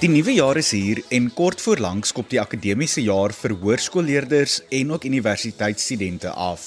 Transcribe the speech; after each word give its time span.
Die 0.00 0.08
nuwe 0.08 0.32
jaar 0.32 0.56
is 0.56 0.70
hier 0.72 1.02
en 1.12 1.26
kort 1.36 1.60
voor 1.60 1.76
lank 1.84 2.06
skop 2.08 2.30
die 2.32 2.38
akademiese 2.40 3.02
jaar 3.04 3.34
vir 3.36 3.52
hoërskoolleerders 3.60 4.54
en 4.78 4.94
ook 4.94 5.02
universiteitsstudente 5.04 6.30
af. 6.32 6.62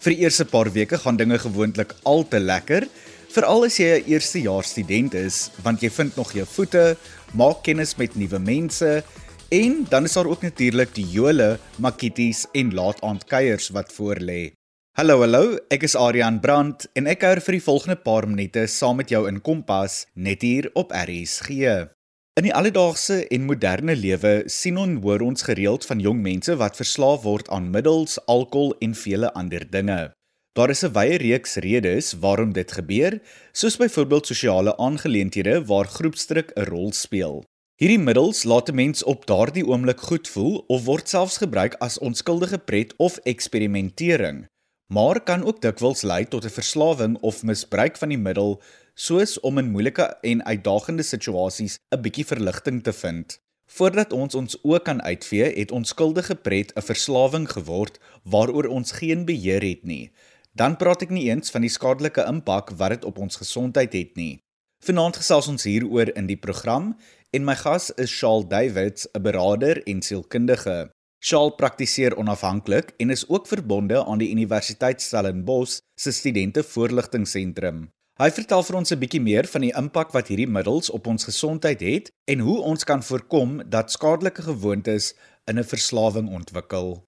Vir 0.00 0.14
die 0.14 0.22
eerste 0.24 0.46
paar 0.48 0.70
weke 0.72 0.96
gaan 1.02 1.18
dinge 1.20 1.36
gewoonlik 1.42 1.92
al 2.08 2.24
te 2.32 2.40
lekker, 2.40 2.86
veral 3.34 3.66
as 3.66 3.76
jy 3.76 3.90
'n 3.98 4.08
eerstejaars 4.08 4.70
student 4.72 5.14
is, 5.14 5.50
want 5.62 5.82
jy 5.82 5.90
vind 5.90 6.16
nog 6.16 6.32
jou 6.32 6.46
voete, 6.46 6.96
maak 7.34 7.60
kennis 7.62 7.92
met 7.98 8.16
nuwe 8.16 8.38
mense 8.38 9.04
en 9.52 9.84
dan 9.90 10.04
is 10.04 10.14
daar 10.14 10.26
ook 10.26 10.42
natuurlik 10.42 10.94
die 10.94 11.10
jole, 11.12 11.58
makities 11.76 12.46
en 12.54 12.72
laataandkuiers 12.72 13.68
wat 13.68 13.92
voorlê. 13.92 14.52
Hallo 14.96 15.20
hallo, 15.20 15.58
ek 15.68 15.82
is 15.82 15.94
Adrian 15.94 16.40
Brandt 16.40 16.88
en 16.94 17.06
ek 17.06 17.20
kuier 17.20 17.40
vir 17.40 17.52
die 17.52 17.68
volgende 17.68 17.96
paar 17.96 18.26
minute 18.26 18.66
saam 18.66 18.96
met 18.96 19.10
jou 19.10 19.28
in 19.28 19.42
Kompas 19.42 20.06
net 20.14 20.40
hier 20.40 20.70
op 20.72 20.90
RSG. 20.90 21.97
In 22.38 22.44
die 22.46 22.54
alledaagse 22.54 23.24
en 23.34 23.48
moderne 23.48 23.96
lewe 23.98 24.44
sien 24.46 24.76
ons 24.78 25.00
hoor 25.02 25.24
ons 25.26 25.42
gereeld 25.42 25.82
van 25.88 25.98
jong 25.98 26.20
mense 26.22 26.54
wat 26.60 26.76
verslaaf 26.78 27.24
word 27.24 27.48
aan 27.50 27.66
middels, 27.74 28.14
alkohol 28.30 28.76
en 28.84 28.92
vele 28.94 29.32
ander 29.40 29.64
dinge. 29.72 30.12
Daar 30.54 30.70
is 30.70 30.84
'n 30.84 30.92
wye 30.94 31.16
reeks 31.18 31.56
redes 31.56 32.12
waarom 32.22 32.52
dit 32.52 32.70
gebeur, 32.72 33.18
soos 33.52 33.76
byvoorbeeld 33.76 34.26
sosiale 34.26 34.76
aangeleenthede 34.76 35.64
waar 35.64 35.88
groepsdruk 35.96 36.52
'n 36.54 36.68
rol 36.70 36.92
speel. 36.92 37.44
Hierdie 37.80 37.98
middels 37.98 38.44
laat 38.44 38.68
'n 38.68 38.74
mens 38.74 39.02
op 39.02 39.26
daardie 39.26 39.66
oomblik 39.66 40.00
goed 40.00 40.28
voel 40.28 40.64
of 40.68 40.84
word 40.84 41.08
selfs 41.08 41.38
gebruik 41.38 41.74
as 41.80 41.98
onskuldige 41.98 42.58
pret 42.58 42.94
of 42.96 43.18
eksperimentering, 43.24 44.46
maar 44.94 45.20
kan 45.20 45.44
ook 45.44 45.60
dikwels 45.60 46.02
lei 46.02 46.24
tot 46.24 46.44
'n 46.44 46.56
verslawing 46.58 47.18
of 47.20 47.42
misbruik 47.42 47.96
van 47.96 48.08
die 48.08 48.18
middel 48.18 48.62
soos 48.98 49.36
om 49.46 49.60
in 49.60 49.68
moeilike 49.70 50.04
en 50.26 50.40
uitdagende 50.42 51.04
situasies 51.06 51.78
'n 51.94 52.00
bietjie 52.02 52.26
verligting 52.26 52.82
te 52.82 52.92
vind. 52.92 53.38
Voordat 53.76 54.12
ons 54.12 54.34
ons 54.34 54.58
oë 54.64 54.80
kan 54.82 55.02
uitvee, 55.02 55.52
het 55.60 55.70
ons 55.70 55.88
skuldige 55.88 56.34
pret 56.34 56.72
'n 56.74 56.82
verslawing 56.82 57.46
geword 57.48 58.00
waaroor 58.24 58.66
ons 58.66 58.92
geen 58.92 59.24
beheer 59.24 59.62
het 59.62 59.84
nie. 59.84 60.10
Dan 60.52 60.76
praat 60.76 61.02
ek 61.02 61.10
nie 61.10 61.30
eens 61.30 61.50
van 61.50 61.60
die 61.60 61.70
skadelike 61.70 62.24
impak 62.26 62.70
wat 62.70 62.90
dit 62.90 63.04
op 63.04 63.18
ons 63.18 63.36
gesondheid 63.36 63.92
het 63.92 64.16
nie. 64.16 64.40
Vanaand 64.82 65.16
gesels 65.16 65.48
ons 65.48 65.64
hieroor 65.64 66.10
in 66.16 66.26
die 66.26 66.40
program 66.46 66.96
en 67.30 67.44
my 67.44 67.54
gas 67.54 67.90
is 67.90 68.10
Shaal 68.10 68.48
Davids, 68.48 69.06
'n 69.14 69.22
beraader 69.22 69.82
en 69.86 70.02
sielkundige. 70.02 70.90
Shaal 71.20 71.54
praktiseer 71.54 72.16
onafhanklik 72.16 72.94
en 72.98 73.10
is 73.10 73.28
ook 73.28 73.46
verbonde 73.46 74.04
aan 74.04 74.18
die 74.18 74.30
Universiteit 74.30 75.02
Stellenbosch 75.02 75.78
se 75.94 76.10
studente 76.12 76.62
voorligtingseentrum. 76.62 77.90
Hy 78.18 78.32
vertel 78.34 78.64
vir 78.66 78.74
ons 78.74 78.90
'n 78.90 78.98
bietjie 78.98 79.20
meer 79.22 79.46
van 79.46 79.62
die 79.62 79.74
impak 79.78 80.08
wat 80.10 80.26
hierdie 80.26 80.50
middels 80.50 80.90
op 80.90 81.06
ons 81.06 81.24
gesondheid 81.28 81.80
het 81.86 82.08
en 82.26 82.40
hoe 82.42 82.56
ons 82.66 82.82
kan 82.84 82.98
voorkom 82.98 83.62
dat 83.70 83.92
skadelike 83.94 84.42
gewoontes 84.42 85.14
in 85.46 85.58
'n 85.58 85.62
verslawing 85.64 86.26
ontwikkel. 86.26 87.04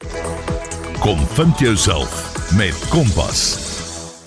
Kom 1.02 1.18
vind 1.34 1.58
jouself 1.58 2.14
met 2.56 2.78
Kompas. 2.94 3.58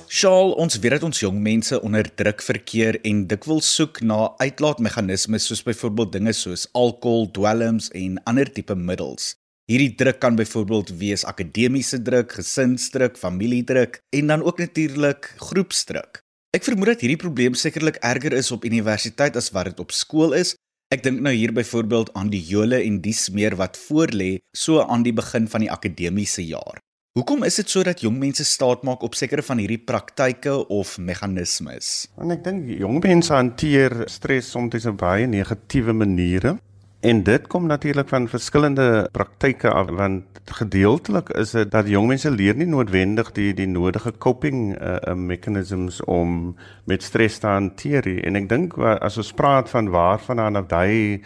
Shaal, 0.07 0.51
ons 0.51 0.79
weet 0.79 0.91
dat 0.91 1.03
ons 1.03 1.19
jong 1.19 1.39
mense 1.39 1.81
onder 1.81 2.03
druk 2.15 2.41
verkeer 2.41 2.99
en 3.01 3.27
dikwels 3.27 3.75
soek 3.75 4.01
na 4.01 4.33
uitlaatmeganismes 4.37 5.45
soos 5.45 5.63
byvoorbeeld 5.63 6.11
dinge 6.11 6.33
soos 6.33 6.67
alkohol, 6.73 7.31
dwelms 7.31 7.89
en 7.91 8.23
ander 8.23 8.51
tipe 8.51 8.75
middels. 8.75 9.35
Hierdie 9.71 9.95
druk 9.95 10.19
kan 10.19 10.35
byvoorbeeld 10.35 10.89
wees 10.99 11.23
akademiese 11.23 12.01
druk, 12.01 12.31
gesinsdruk, 12.31 13.17
familiedruk 13.17 14.01
en 14.09 14.27
dan 14.27 14.43
ook 14.43 14.57
natuurlik 14.57 15.33
groepsdruk. 15.37 16.22
Ek 16.53 16.67
vermoed 16.67 16.91
dat 16.91 17.01
hierdie 17.01 17.17
probleem 17.17 17.55
sekerlik 17.57 17.95
erger 18.05 18.35
is 18.37 18.51
op 18.53 18.65
universiteit 18.67 19.33
as 19.39 19.47
wat 19.55 19.71
dit 19.71 19.79
op 19.81 19.89
skool 19.89 20.35
is. 20.37 20.51
Ek 20.93 21.01
dink 21.01 21.23
nou 21.25 21.31
hier 21.33 21.49
byvoorbeeld 21.49 22.11
aan 22.13 22.29
die 22.29 22.43
jole 22.45 22.77
en 22.77 22.99
die 23.01 23.15
smeer 23.17 23.55
wat 23.57 23.79
voorlê 23.87 24.35
so 24.53 24.83
aan 24.85 25.01
die 25.01 25.15
begin 25.17 25.47
van 25.49 25.65
die 25.65 25.71
akademiese 25.73 26.45
jaar. 26.45 26.77
Hoekom 27.17 27.41
is 27.47 27.57
dit 27.57 27.73
so 27.73 27.81
dat 27.85 28.05
jong 28.05 28.19
mense 28.21 28.45
staat 28.45 28.85
maak 28.85 29.01
op 29.01 29.17
sekere 29.17 29.41
van 29.41 29.63
hierdie 29.63 29.81
praktyke 29.81 30.53
of 30.69 30.99
meganismes? 31.01 32.05
En 32.21 32.35
ek 32.37 32.45
dink 32.45 32.69
jong 32.77 33.01
mense 33.01 33.33
hanteer 33.33 34.03
stres 34.13 34.53
soms 34.53 34.85
op 34.85 35.01
baie 35.01 35.25
negatiewe 35.25 35.97
maniere. 35.97 36.59
En 37.03 37.23
dit 37.23 37.47
kom 37.47 37.65
natuurlik 37.67 38.07
van 38.07 38.29
verskillende 38.31 39.09
praktyke 39.11 39.69
af 39.69 39.89
want 39.91 40.23
gedeeltelik 40.45 41.29
is 41.29 41.51
dit 41.51 41.71
dat 41.71 41.87
jong 41.91 42.07
mense 42.07 42.31
leer 42.31 42.55
nie 42.55 42.67
noodwendig 42.67 43.31
die 43.35 43.49
die 43.53 43.67
nodige 43.67 44.13
coping 44.23 44.61
uh, 44.71 44.95
uh, 44.95 45.13
mechanisms 45.13 45.99
om 46.07 46.55
met 46.87 47.03
stres 47.03 47.41
te 47.43 47.47
hanteer 47.47 48.07
nie. 48.07 48.21
En 48.23 48.39
ek 48.39 48.47
dink 48.47 48.77
as 48.79 49.19
ons 49.19 49.33
praat 49.35 49.67
van 49.69 49.91
waarvandaan 49.91 50.61
dat 50.61 50.77
hy 50.79 51.19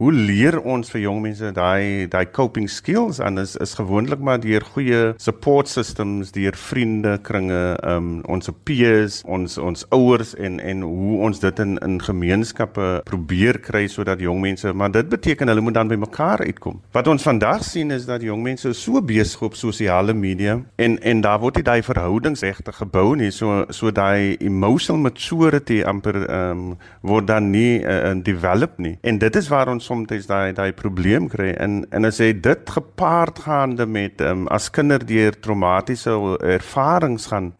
hoe 0.00 0.12
leer 0.16 0.56
ons 0.64 0.88
vir 0.94 1.02
jong 1.02 1.18
mense 1.20 1.50
daai 1.52 2.06
daai 2.08 2.24
coping 2.32 2.68
skills 2.72 3.18
en 3.20 3.36
is 3.42 3.52
is 3.60 3.74
gewoonlik 3.76 4.22
maar 4.24 4.38
deur 4.40 4.64
goeie 4.72 5.00
support 5.20 5.68
systems, 5.68 6.30
deur 6.32 6.56
vriende 6.56 7.18
kringe, 7.26 7.76
um 7.84 8.22
ons 8.32 8.48
peers, 8.64 9.18
ons 9.28 9.58
ons 9.60 9.84
ouers 9.92 10.32
en 10.40 10.56
en 10.60 10.84
hoe 10.86 11.18
ons 11.26 11.42
dit 11.42 11.60
in 11.64 11.76
in 11.84 11.98
gemeenskappe 12.00 12.86
probeer 13.10 13.58
kry 13.60 13.82
sodat 13.92 14.24
jong 14.24 14.40
mense, 14.40 14.72
maar 14.72 14.92
dit 14.94 15.10
beteken 15.12 15.52
hulle 15.52 15.64
moet 15.66 15.76
dan 15.76 15.92
by 15.92 16.00
mekaar 16.00 16.46
uitkom. 16.48 16.80
Wat 16.96 17.12
ons 17.12 17.28
vandag 17.28 17.64
sien 17.68 17.92
is 17.92 18.08
dat 18.08 18.24
jong 18.24 18.40
mense 18.46 18.72
so 18.80 19.04
besig 19.04 19.44
op 19.50 19.58
sosiale 19.60 20.16
media 20.16 20.56
en 20.80 20.96
en 21.12 21.20
daar 21.20 21.44
word 21.44 21.60
nie 21.60 21.66
daai 21.68 21.82
verhoudings 21.84 22.46
regtig 22.46 22.80
gebou 22.80 23.12
nie, 23.20 23.28
so 23.30 23.66
so 23.68 23.92
daai 23.92 24.40
emotional 24.40 25.02
maturity 25.04 25.82
amper 25.84 26.22
um 26.24 26.64
word 27.04 27.28
dan 27.28 27.52
nie 27.52 27.84
uh, 27.84 28.16
develop 28.24 28.78
nie. 28.80 28.96
En 29.04 29.20
dit 29.20 29.36
is 29.36 29.52
waar 29.52 29.68
ons 29.68 29.89
soms 29.90 30.28
daai 30.30 30.52
daai 30.54 30.70
probleem 30.76 31.28
kry 31.32 31.50
en 31.58 31.82
en 31.90 32.06
as 32.06 32.20
jy 32.22 32.32
dit 32.44 32.74
gepaard 32.76 33.42
gaande 33.46 33.86
met 33.86 34.22
um, 34.22 34.46
as 34.54 34.70
kinders 34.70 35.08
deur 35.08 35.34
traumatiese 35.42 36.14
ervarings 36.54 37.26
gaan 37.32 37.52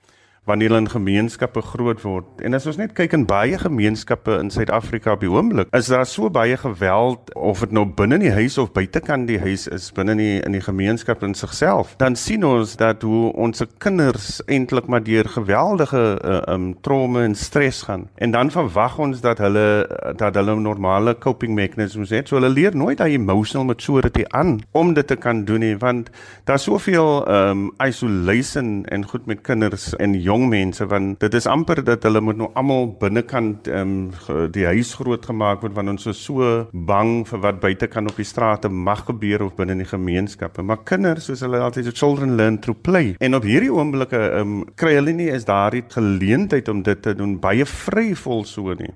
wanneer 0.45 0.69
hulle 0.69 0.81
in 0.81 0.91
gemeenskappe 0.91 1.63
groot 1.63 2.01
word. 2.03 2.27
En 2.45 2.55
as 2.57 2.67
ons 2.67 2.79
net 2.81 2.95
kyk 2.97 3.13
in 3.17 3.27
baie 3.29 3.59
gemeenskappe 3.61 4.39
in 4.41 4.51
Suid-Afrika 4.51 5.15
op 5.15 5.25
die 5.25 5.31
oomblik, 5.31 5.69
is 5.77 5.91
daar 5.93 6.07
so 6.09 6.31
baie 6.33 6.57
geweld 6.57 7.35
of 7.35 7.61
dit 7.65 7.75
nou 7.77 7.85
binne 7.85 8.17
in 8.19 8.25
die 8.25 8.33
huis 8.35 8.59
of 8.59 8.73
buitekant 8.77 9.29
die 9.29 9.41
huis 9.41 9.67
is, 9.71 9.91
binne 9.97 10.17
in 10.17 10.23
die 10.23 10.39
in 10.41 10.57
die 10.57 10.65
gemeenskap 10.65 11.23
in 11.27 11.35
sigself. 11.39 11.95
Dan 12.01 12.17
sien 12.17 12.45
ons 12.47 12.77
dat 12.81 13.05
hoe 13.07 13.33
ons 13.33 13.63
kinders 13.83 14.41
eintlik 14.49 14.89
maar 14.91 15.05
deur 15.05 15.29
geweldige 15.29 16.03
uh, 16.25 16.41
um 16.55 16.73
trauma 16.81 17.25
en 17.29 17.35
stres 17.35 17.83
gaan. 17.89 18.09
En 18.17 18.33
dan 18.35 18.51
verwag 18.51 18.99
ons 18.99 19.21
dat 19.21 19.39
hulle 19.39 19.67
dat 20.17 20.35
hulle 20.35 20.57
normale 20.61 21.15
coping 21.19 21.55
mechanisms 21.55 22.11
het. 22.15 22.29
So 22.29 22.41
hulle 22.41 22.51
leer 22.53 22.77
nooit 22.77 22.99
daai 22.99 23.13
emotional 23.15 23.69
maturity 23.69 24.25
aan 24.29 24.59
om 24.73 24.95
dit 24.95 25.07
te 25.07 25.17
kan 25.17 25.45
doen 25.45 25.61
nie, 25.61 25.77
want 25.79 26.11
daar's 26.49 26.65
soveel 26.65 27.23
um 27.29 27.69
isolation 27.85 28.85
en 28.89 29.07
goed 29.07 29.27
met 29.27 29.45
kinders 29.47 29.91
en 29.97 30.17
mense 30.39 30.87
want 30.87 31.21
dit 31.21 31.35
is 31.35 31.47
amper 31.47 31.83
dat 31.85 32.03
hulle 32.03 32.21
moet 32.21 32.37
nou 32.37 32.51
almal 32.55 32.91
binnekant 33.01 33.69
ehm 33.69 33.81
um, 33.81 34.51
die 34.53 34.67
huis 34.67 34.95
groot 34.95 35.25
gemaak 35.27 35.63
word 35.65 35.75
want 35.75 35.89
ons 35.89 36.07
is 36.07 36.21
so 36.25 36.67
bang 36.73 37.27
vir 37.29 37.41
wat 37.41 37.61
buite 37.61 37.87
kan 37.87 38.09
op 38.09 38.17
die 38.17 38.29
strate 38.29 38.69
mag 38.69 39.05
gebeur 39.09 39.47
of 39.47 39.57
binne 39.57 39.73
in 39.73 39.83
die 39.85 39.89
gemeenskappe. 39.91 40.63
Maar 40.63 40.85
kinders 40.85 41.25
soos 41.31 41.41
hulle 41.47 41.61
altyd 41.61 41.91
so 41.91 41.97
children 41.97 42.37
learn 42.37 42.61
through 42.61 42.81
play. 42.83 43.15
En 43.19 43.35
op 43.35 43.49
hierdie 43.49 43.73
oomblikke 43.73 44.21
ehm 44.31 44.61
um, 44.61 44.65
kry 44.75 44.95
hulle 44.99 45.13
nie 45.17 45.31
is 45.31 45.45
daar 45.45 45.71
die 45.71 45.85
geleentheid 45.89 46.69
om 46.69 46.83
dit 46.83 47.03
te 47.03 47.15
doen 47.15 47.39
baie 47.41 47.67
vryvol 47.67 48.45
so 48.45 48.75
nie 48.79 48.95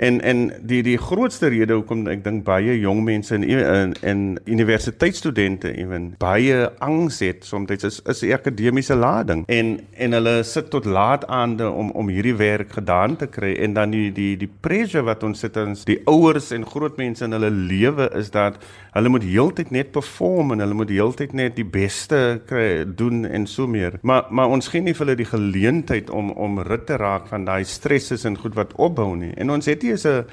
En 0.00 0.20
en 0.20 0.52
die 0.64 0.80
die 0.82 0.96
grootste 0.98 1.50
rede 1.52 1.76
hoekom 1.76 2.06
ek 2.08 2.22
dink 2.24 2.44
baie 2.46 2.72
jong 2.80 3.02
mense 3.04 3.34
en 3.36 3.44
in 3.44 3.92
in 4.00 4.22
universiteitsstudente 4.48 5.74
ewen 5.76 6.14
baie 6.22 6.70
angs 6.80 7.18
het 7.20 7.44
soms 7.44 7.84
is 7.84 8.00
is 8.08 8.22
die 8.24 8.32
akademiese 8.34 8.96
lading. 8.96 9.44
En 9.52 9.74
en 9.92 10.16
hulle 10.16 10.34
sit 10.48 10.70
tot 10.72 10.88
laat 10.88 11.26
aande 11.28 11.68
om 11.68 11.90
om 11.90 12.08
hierdie 12.08 12.36
werk 12.38 12.72
gedaan 12.78 13.16
te 13.20 13.28
kry. 13.28 13.52
En 13.60 13.76
dan 13.76 13.92
die 13.92 14.08
die 14.12 14.36
die 14.40 14.48
pressure 14.60 15.04
wat 15.04 15.22
ons 15.22 15.44
sit 15.44 15.56
ons 15.60 15.84
die 15.84 16.00
ouers 16.08 16.48
en 16.56 16.64
groot 16.66 16.96
mense 16.96 17.24
in 17.24 17.36
hulle 17.36 17.50
lewe 17.50 18.08
is 18.16 18.32
dat 18.32 18.56
hulle 18.94 19.08
moet 19.12 19.24
heeltyd 19.26 19.70
net 19.70 19.92
perform 19.94 20.52
en 20.54 20.62
hulle 20.64 20.74
moet 20.74 20.90
heeltyd 20.90 21.32
net 21.36 21.56
die 21.56 21.66
beste 21.66 22.40
kry 22.46 22.84
doen 22.84 23.24
en 23.26 23.46
so 23.46 23.66
meer. 23.70 23.98
Maar 24.02 24.26
maar 24.30 24.48
ons 24.48 24.68
gee 24.68 24.82
nie 24.82 24.94
vir 24.94 25.06
hulle 25.06 25.18
die 25.20 25.30
geleentheid 25.30 26.10
om 26.10 26.30
om 26.30 26.60
rit 26.66 26.86
te 26.86 26.96
raak 27.00 27.28
van 27.30 27.44
daai 27.44 27.64
stresses 27.64 28.24
en 28.24 28.38
goed 28.38 28.54
wat 28.58 28.74
opbou 28.74 29.14
nie. 29.16 29.32
En 29.36 29.50
ons 29.50 29.66
het 29.66 29.84
is 29.84 30.06
'n 30.06 30.24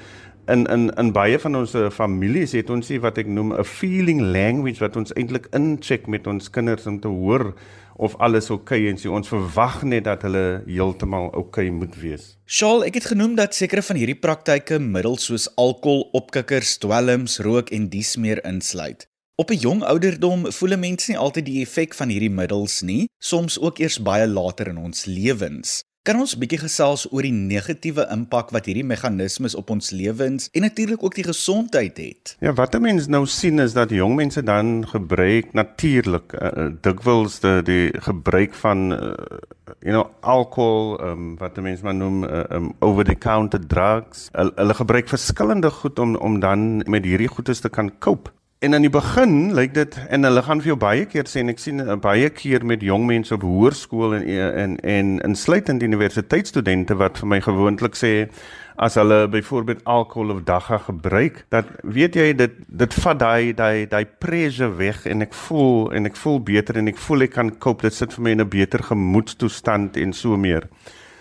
in 0.48 0.66
in 0.66 0.88
in 0.96 1.12
baie 1.12 1.38
van 1.38 1.56
ons 1.56 1.74
families 1.92 2.52
het 2.56 2.70
ons 2.70 2.86
sê 2.90 2.98
wat 3.00 3.18
ek 3.18 3.26
noem 3.26 3.52
'n 3.52 3.64
feeling 3.64 4.20
language 4.20 4.80
wat 4.80 4.96
ons 4.96 5.12
eintlik 5.12 5.48
incheck 5.52 6.06
met 6.06 6.26
ons 6.26 6.50
kinders 6.50 6.86
om 6.86 7.00
te 7.00 7.08
hoor 7.08 7.54
of 7.98 8.14
alles 8.16 8.50
oukei 8.50 8.78
okay, 8.78 8.90
en 8.90 8.96
sê 8.96 9.10
ons 9.10 9.28
verwag 9.28 9.82
net 9.82 10.04
dat 10.06 10.22
hulle 10.22 10.62
heeltemal 10.66 11.28
oukei 11.34 11.66
okay 11.66 11.70
moet 11.74 11.96
wees. 11.98 12.36
Shaal, 12.46 12.84
ek 12.86 12.94
het 12.94 13.10
genoem 13.10 13.34
dat 13.34 13.54
sekere 13.58 13.82
van 13.82 13.98
hierdie 13.98 14.18
praktyke 14.18 14.78
middels 14.78 15.26
soos 15.26 15.48
alkohol, 15.56 16.06
opkikkers, 16.12 16.78
dwelms, 16.78 17.40
rook 17.44 17.72
en 17.74 17.88
dies 17.90 18.16
meer 18.16 18.40
insluit. 18.46 19.08
Op 19.38 19.50
'n 19.50 19.58
jong 19.58 19.82
ouderdom 19.82 20.46
voel 20.52 20.72
'n 20.74 20.80
mens 20.80 21.08
nie 21.08 21.18
altyd 21.18 21.44
die 21.46 21.60
effek 21.62 21.94
van 21.94 22.08
hierdie 22.08 22.30
middels 22.30 22.82
nie, 22.82 23.08
soms 23.18 23.58
ook 23.60 23.78
eers 23.78 23.98
baie 24.02 24.26
later 24.26 24.68
in 24.68 24.78
ons 24.78 25.04
lewens. 25.04 25.82
Kan 26.06 26.16
ons 26.22 26.32
bietjie 26.40 26.60
gesels 26.62 27.02
oor 27.10 27.26
die 27.26 27.34
negatiewe 27.34 28.06
impak 28.14 28.52
wat 28.54 28.68
hierdie 28.70 28.86
meganismes 28.86 29.56
op 29.58 29.68
ons 29.74 29.90
lewens 29.92 30.46
en 30.56 30.64
natuurlik 30.64 31.02
ook 31.04 31.18
die 31.18 31.26
gesondheid 31.26 31.98
het? 32.00 32.36
Ja, 32.40 32.54
wat 32.54 32.74
'n 32.74 32.82
mens 32.82 33.08
nou 33.08 33.26
sien 33.26 33.58
is 33.58 33.72
dat 33.72 33.90
jong 33.90 34.14
mense 34.16 34.42
dan 34.42 34.88
gebruik 34.88 35.52
natuurlik 35.52 36.32
uh, 36.32 36.70
dikwels 36.80 37.40
die, 37.40 37.62
die 37.62 38.00
gebruik 38.00 38.54
van 38.54 38.92
uh, 38.92 39.12
you 39.80 39.92
know 39.92 40.06
alkohol, 40.20 41.00
um, 41.00 41.36
wat 41.36 41.58
'n 41.58 41.62
mens 41.62 41.80
maar 41.80 41.94
noem 41.94 42.24
uh, 42.24 42.44
um, 42.50 42.72
over 42.78 43.04
the 43.04 43.18
counter 43.18 43.66
drugs. 43.66 44.28
Hulle 44.32 44.74
gebruik 44.74 45.08
verskillende 45.08 45.70
goed 45.70 45.98
om 45.98 46.16
om 46.16 46.40
dan 46.40 46.76
met 46.86 47.04
hierdie 47.04 47.28
goedes 47.28 47.60
te 47.60 47.68
kan 47.68 47.98
cope. 47.98 48.30
En 48.58 48.74
aan 48.74 48.82
die 48.82 48.90
begin 48.90 49.54
lyk 49.54 49.74
dit 49.74 49.96
en 50.10 50.26
hulle 50.26 50.42
gaan 50.42 50.58
vir 50.58 50.72
jou 50.72 50.76
baie 50.82 51.04
keer 51.06 51.28
sê 51.30 51.44
en 51.44 51.52
ek 51.52 51.60
sien 51.62 51.78
uh, 51.78 51.94
baie 52.02 52.26
keer 52.34 52.64
met 52.66 52.82
jong 52.82 53.04
mense 53.06 53.30
op 53.36 53.44
hoërskool 53.46 54.16
en 54.16 54.24
en 54.64 54.74
en 54.82 55.12
insluitend 55.28 55.84
universiteitsstudente 55.86 56.96
wat 56.98 57.20
vir 57.22 57.30
my 57.30 57.38
gewoonlik 57.44 57.94
sê 58.00 58.10
as 58.82 58.98
hulle 58.98 59.20
byvoorbeeld 59.30 59.86
alkohol 59.86 60.34
of 60.34 60.42
dagga 60.50 60.80
gebruik 60.88 61.44
dat 61.54 61.70
weet 61.84 62.18
jy 62.18 62.32
dit 62.42 62.58
dit 62.82 62.98
vat 63.04 63.22
daai 63.22 63.54
daai 63.62 63.86
daai 63.94 64.04
pressure 64.26 64.74
weg 64.82 65.06
en 65.06 65.22
ek 65.22 65.38
voel 65.46 65.92
en 65.94 66.10
ek 66.10 66.18
voel 66.18 66.42
beter 66.50 66.82
en 66.82 66.90
ek 66.90 66.98
voel 67.06 67.28
ek 67.28 67.36
kan 67.38 67.54
cope 67.62 67.86
dit 67.86 67.94
sit 67.94 68.18
vir 68.18 68.26
my 68.26 68.34
in 68.34 68.42
'n 68.42 68.54
beter 68.58 68.82
gemoedstoestand 68.90 70.02
en 70.02 70.12
so 70.12 70.34
meer. 70.36 70.66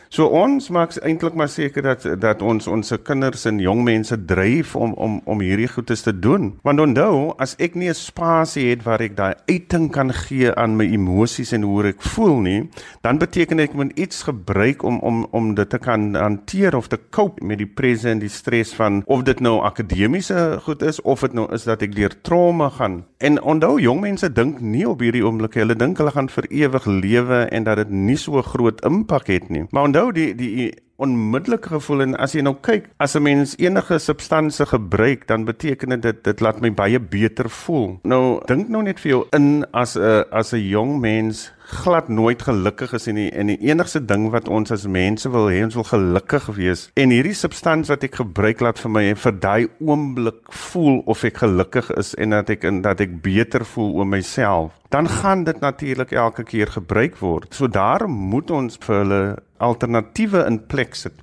So 0.09 0.29
ons 0.31 0.69
maak 0.71 0.95
eintlik 1.03 1.35
maar 1.35 1.49
seker 1.51 1.83
dat 1.83 2.05
dat 2.21 2.41
ons 2.41 2.67
ons 2.71 2.93
kinders 3.03 3.43
en 3.49 3.59
jong 3.59 3.81
mense 3.83 4.15
dryf 4.29 4.75
om 4.75 4.93
om 4.95 5.19
om 5.25 5.41
hierdie 5.43 5.67
goedes 5.67 6.05
te 6.05 6.13
doen. 6.15 6.53
Want 6.63 6.79
onthou, 6.79 7.33
as 7.43 7.55
ek 7.59 7.75
nie 7.75 7.89
'n 7.89 7.93
spasie 7.93 8.69
het 8.69 8.83
waar 8.83 9.01
ek 9.01 9.17
daai 9.17 9.35
uiting 9.49 9.91
kan 9.91 10.13
gee 10.13 10.55
aan 10.55 10.77
my 10.77 10.85
emosies 10.85 11.51
en 11.53 11.61
hoe 11.61 11.87
ek 11.87 12.01
voel 12.01 12.39
nie, 12.39 12.69
dan 13.01 13.17
beteken 13.17 13.59
ek 13.59 13.73
moet 13.73 13.91
iets 13.99 14.23
gebruik 14.23 14.83
om 14.83 14.99
om 14.99 15.27
om 15.31 15.55
dit 15.55 15.69
te 15.69 15.77
kan 15.77 16.15
hanteer 16.15 16.75
of 16.75 16.87
te 16.87 16.99
cope 17.11 17.43
met 17.43 17.57
die 17.57 17.67
presse 17.67 18.09
en 18.09 18.19
die 18.19 18.29
stres 18.29 18.73
van 18.73 19.03
of 19.05 19.23
dit 19.23 19.39
nou 19.39 19.61
akademiese 19.61 20.59
goed 20.63 20.81
is 20.81 21.01
of 21.01 21.19
dit 21.19 21.33
nou 21.33 21.53
is 21.53 21.63
dat 21.63 21.81
ek 21.81 21.95
deur 21.95 22.21
trauma 22.21 22.69
gaan. 22.69 23.03
En 23.17 23.41
onthou, 23.41 23.79
jong 23.81 23.99
mense 23.99 24.29
dink 24.29 24.59
nie 24.61 24.85
op 24.85 24.99
hierdie 25.01 25.23
oomblik, 25.25 25.55
hulle 25.57 25.75
dink 25.75 25.97
hulle 25.97 26.11
gaan 26.13 26.27
vir 26.29 26.45
ewig 26.53 26.85
lewe 26.85 27.39
en 27.49 27.63
dat 27.65 27.79
dit 27.81 27.89
nie 27.89 28.17
so 28.21 28.41
groot 28.45 28.83
impak 28.85 29.31
het 29.33 29.49
nie. 29.49 29.63
Maar 29.71 29.89
onthou 29.89 30.11
die 30.13 30.35
die 30.37 30.51
onmiddellike 30.97 31.69
gevoel 31.69 32.01
en 32.07 32.15
as 32.17 32.33
jy 32.33 32.41
nou 32.41 32.55
kyk 32.61 32.89
as 32.97 33.15
'n 33.15 33.23
mens 33.23 33.55
enige 33.57 33.99
substansie 33.99 34.65
gebruik 34.65 35.27
dan 35.27 35.45
beteken 35.45 36.01
dit 36.01 36.23
dit 36.23 36.39
laat 36.39 36.61
my 36.61 36.71
baie 36.73 36.99
beter 36.99 37.49
voel. 37.49 37.99
Nou 38.03 38.41
dink 38.45 38.69
nou 38.69 38.83
net 38.83 38.99
vir 38.99 39.09
jou 39.09 39.27
in 39.31 39.65
as 39.73 39.95
'n 39.95 40.25
as 40.31 40.53
'n 40.53 40.67
jong 40.69 40.99
mens 40.99 41.51
glad 41.67 42.07
nooit 42.07 42.41
gelukkig 42.41 42.93
is 42.93 43.07
en 43.07 43.15
die, 43.15 43.31
en 43.31 43.49
die 43.51 43.59
enigste 43.67 43.99
ding 44.05 44.29
wat 44.31 44.47
ons 44.47 44.71
as 44.71 44.85
mense 44.87 45.29
wil 45.29 45.49
hê 45.51 45.59
ons 45.65 45.75
wil 45.75 45.87
gelukkig 45.87 46.47
wees 46.55 46.85
en 46.95 47.11
hierdie 47.11 47.35
substansie 47.35 47.91
wat 47.91 48.05
ek 48.07 48.19
gebruik 48.21 48.63
laat 48.63 48.79
vir 48.79 48.93
my 48.93 49.03
vir 49.19 49.35
daai 49.43 49.67
oomblik 49.83 50.39
voel 50.71 51.01
of 51.11 51.25
ek 51.27 51.41
gelukkig 51.43 51.91
is 51.99 52.13
en 52.15 52.37
dat 52.37 52.53
ek 52.55 52.63
en 52.69 52.81
dat 52.85 53.03
ek 53.03 53.19
beter 53.25 53.67
voel 53.67 53.91
oor 53.99 54.07
myself 54.07 54.71
dan 54.95 55.09
gaan 55.11 55.43
dit 55.43 55.59
natuurlik 55.59 56.15
elke 56.15 56.47
keer 56.47 56.71
gebruik 56.71 57.19
word 57.19 57.51
so 57.53 57.67
daarom 57.67 58.15
moet 58.31 58.51
ons 58.51 58.79
vir 58.87 59.01
hulle 59.03 59.21
alternatiewe 59.57 60.45
in 60.45 60.59
plek 60.65 60.95
sit 60.95 61.13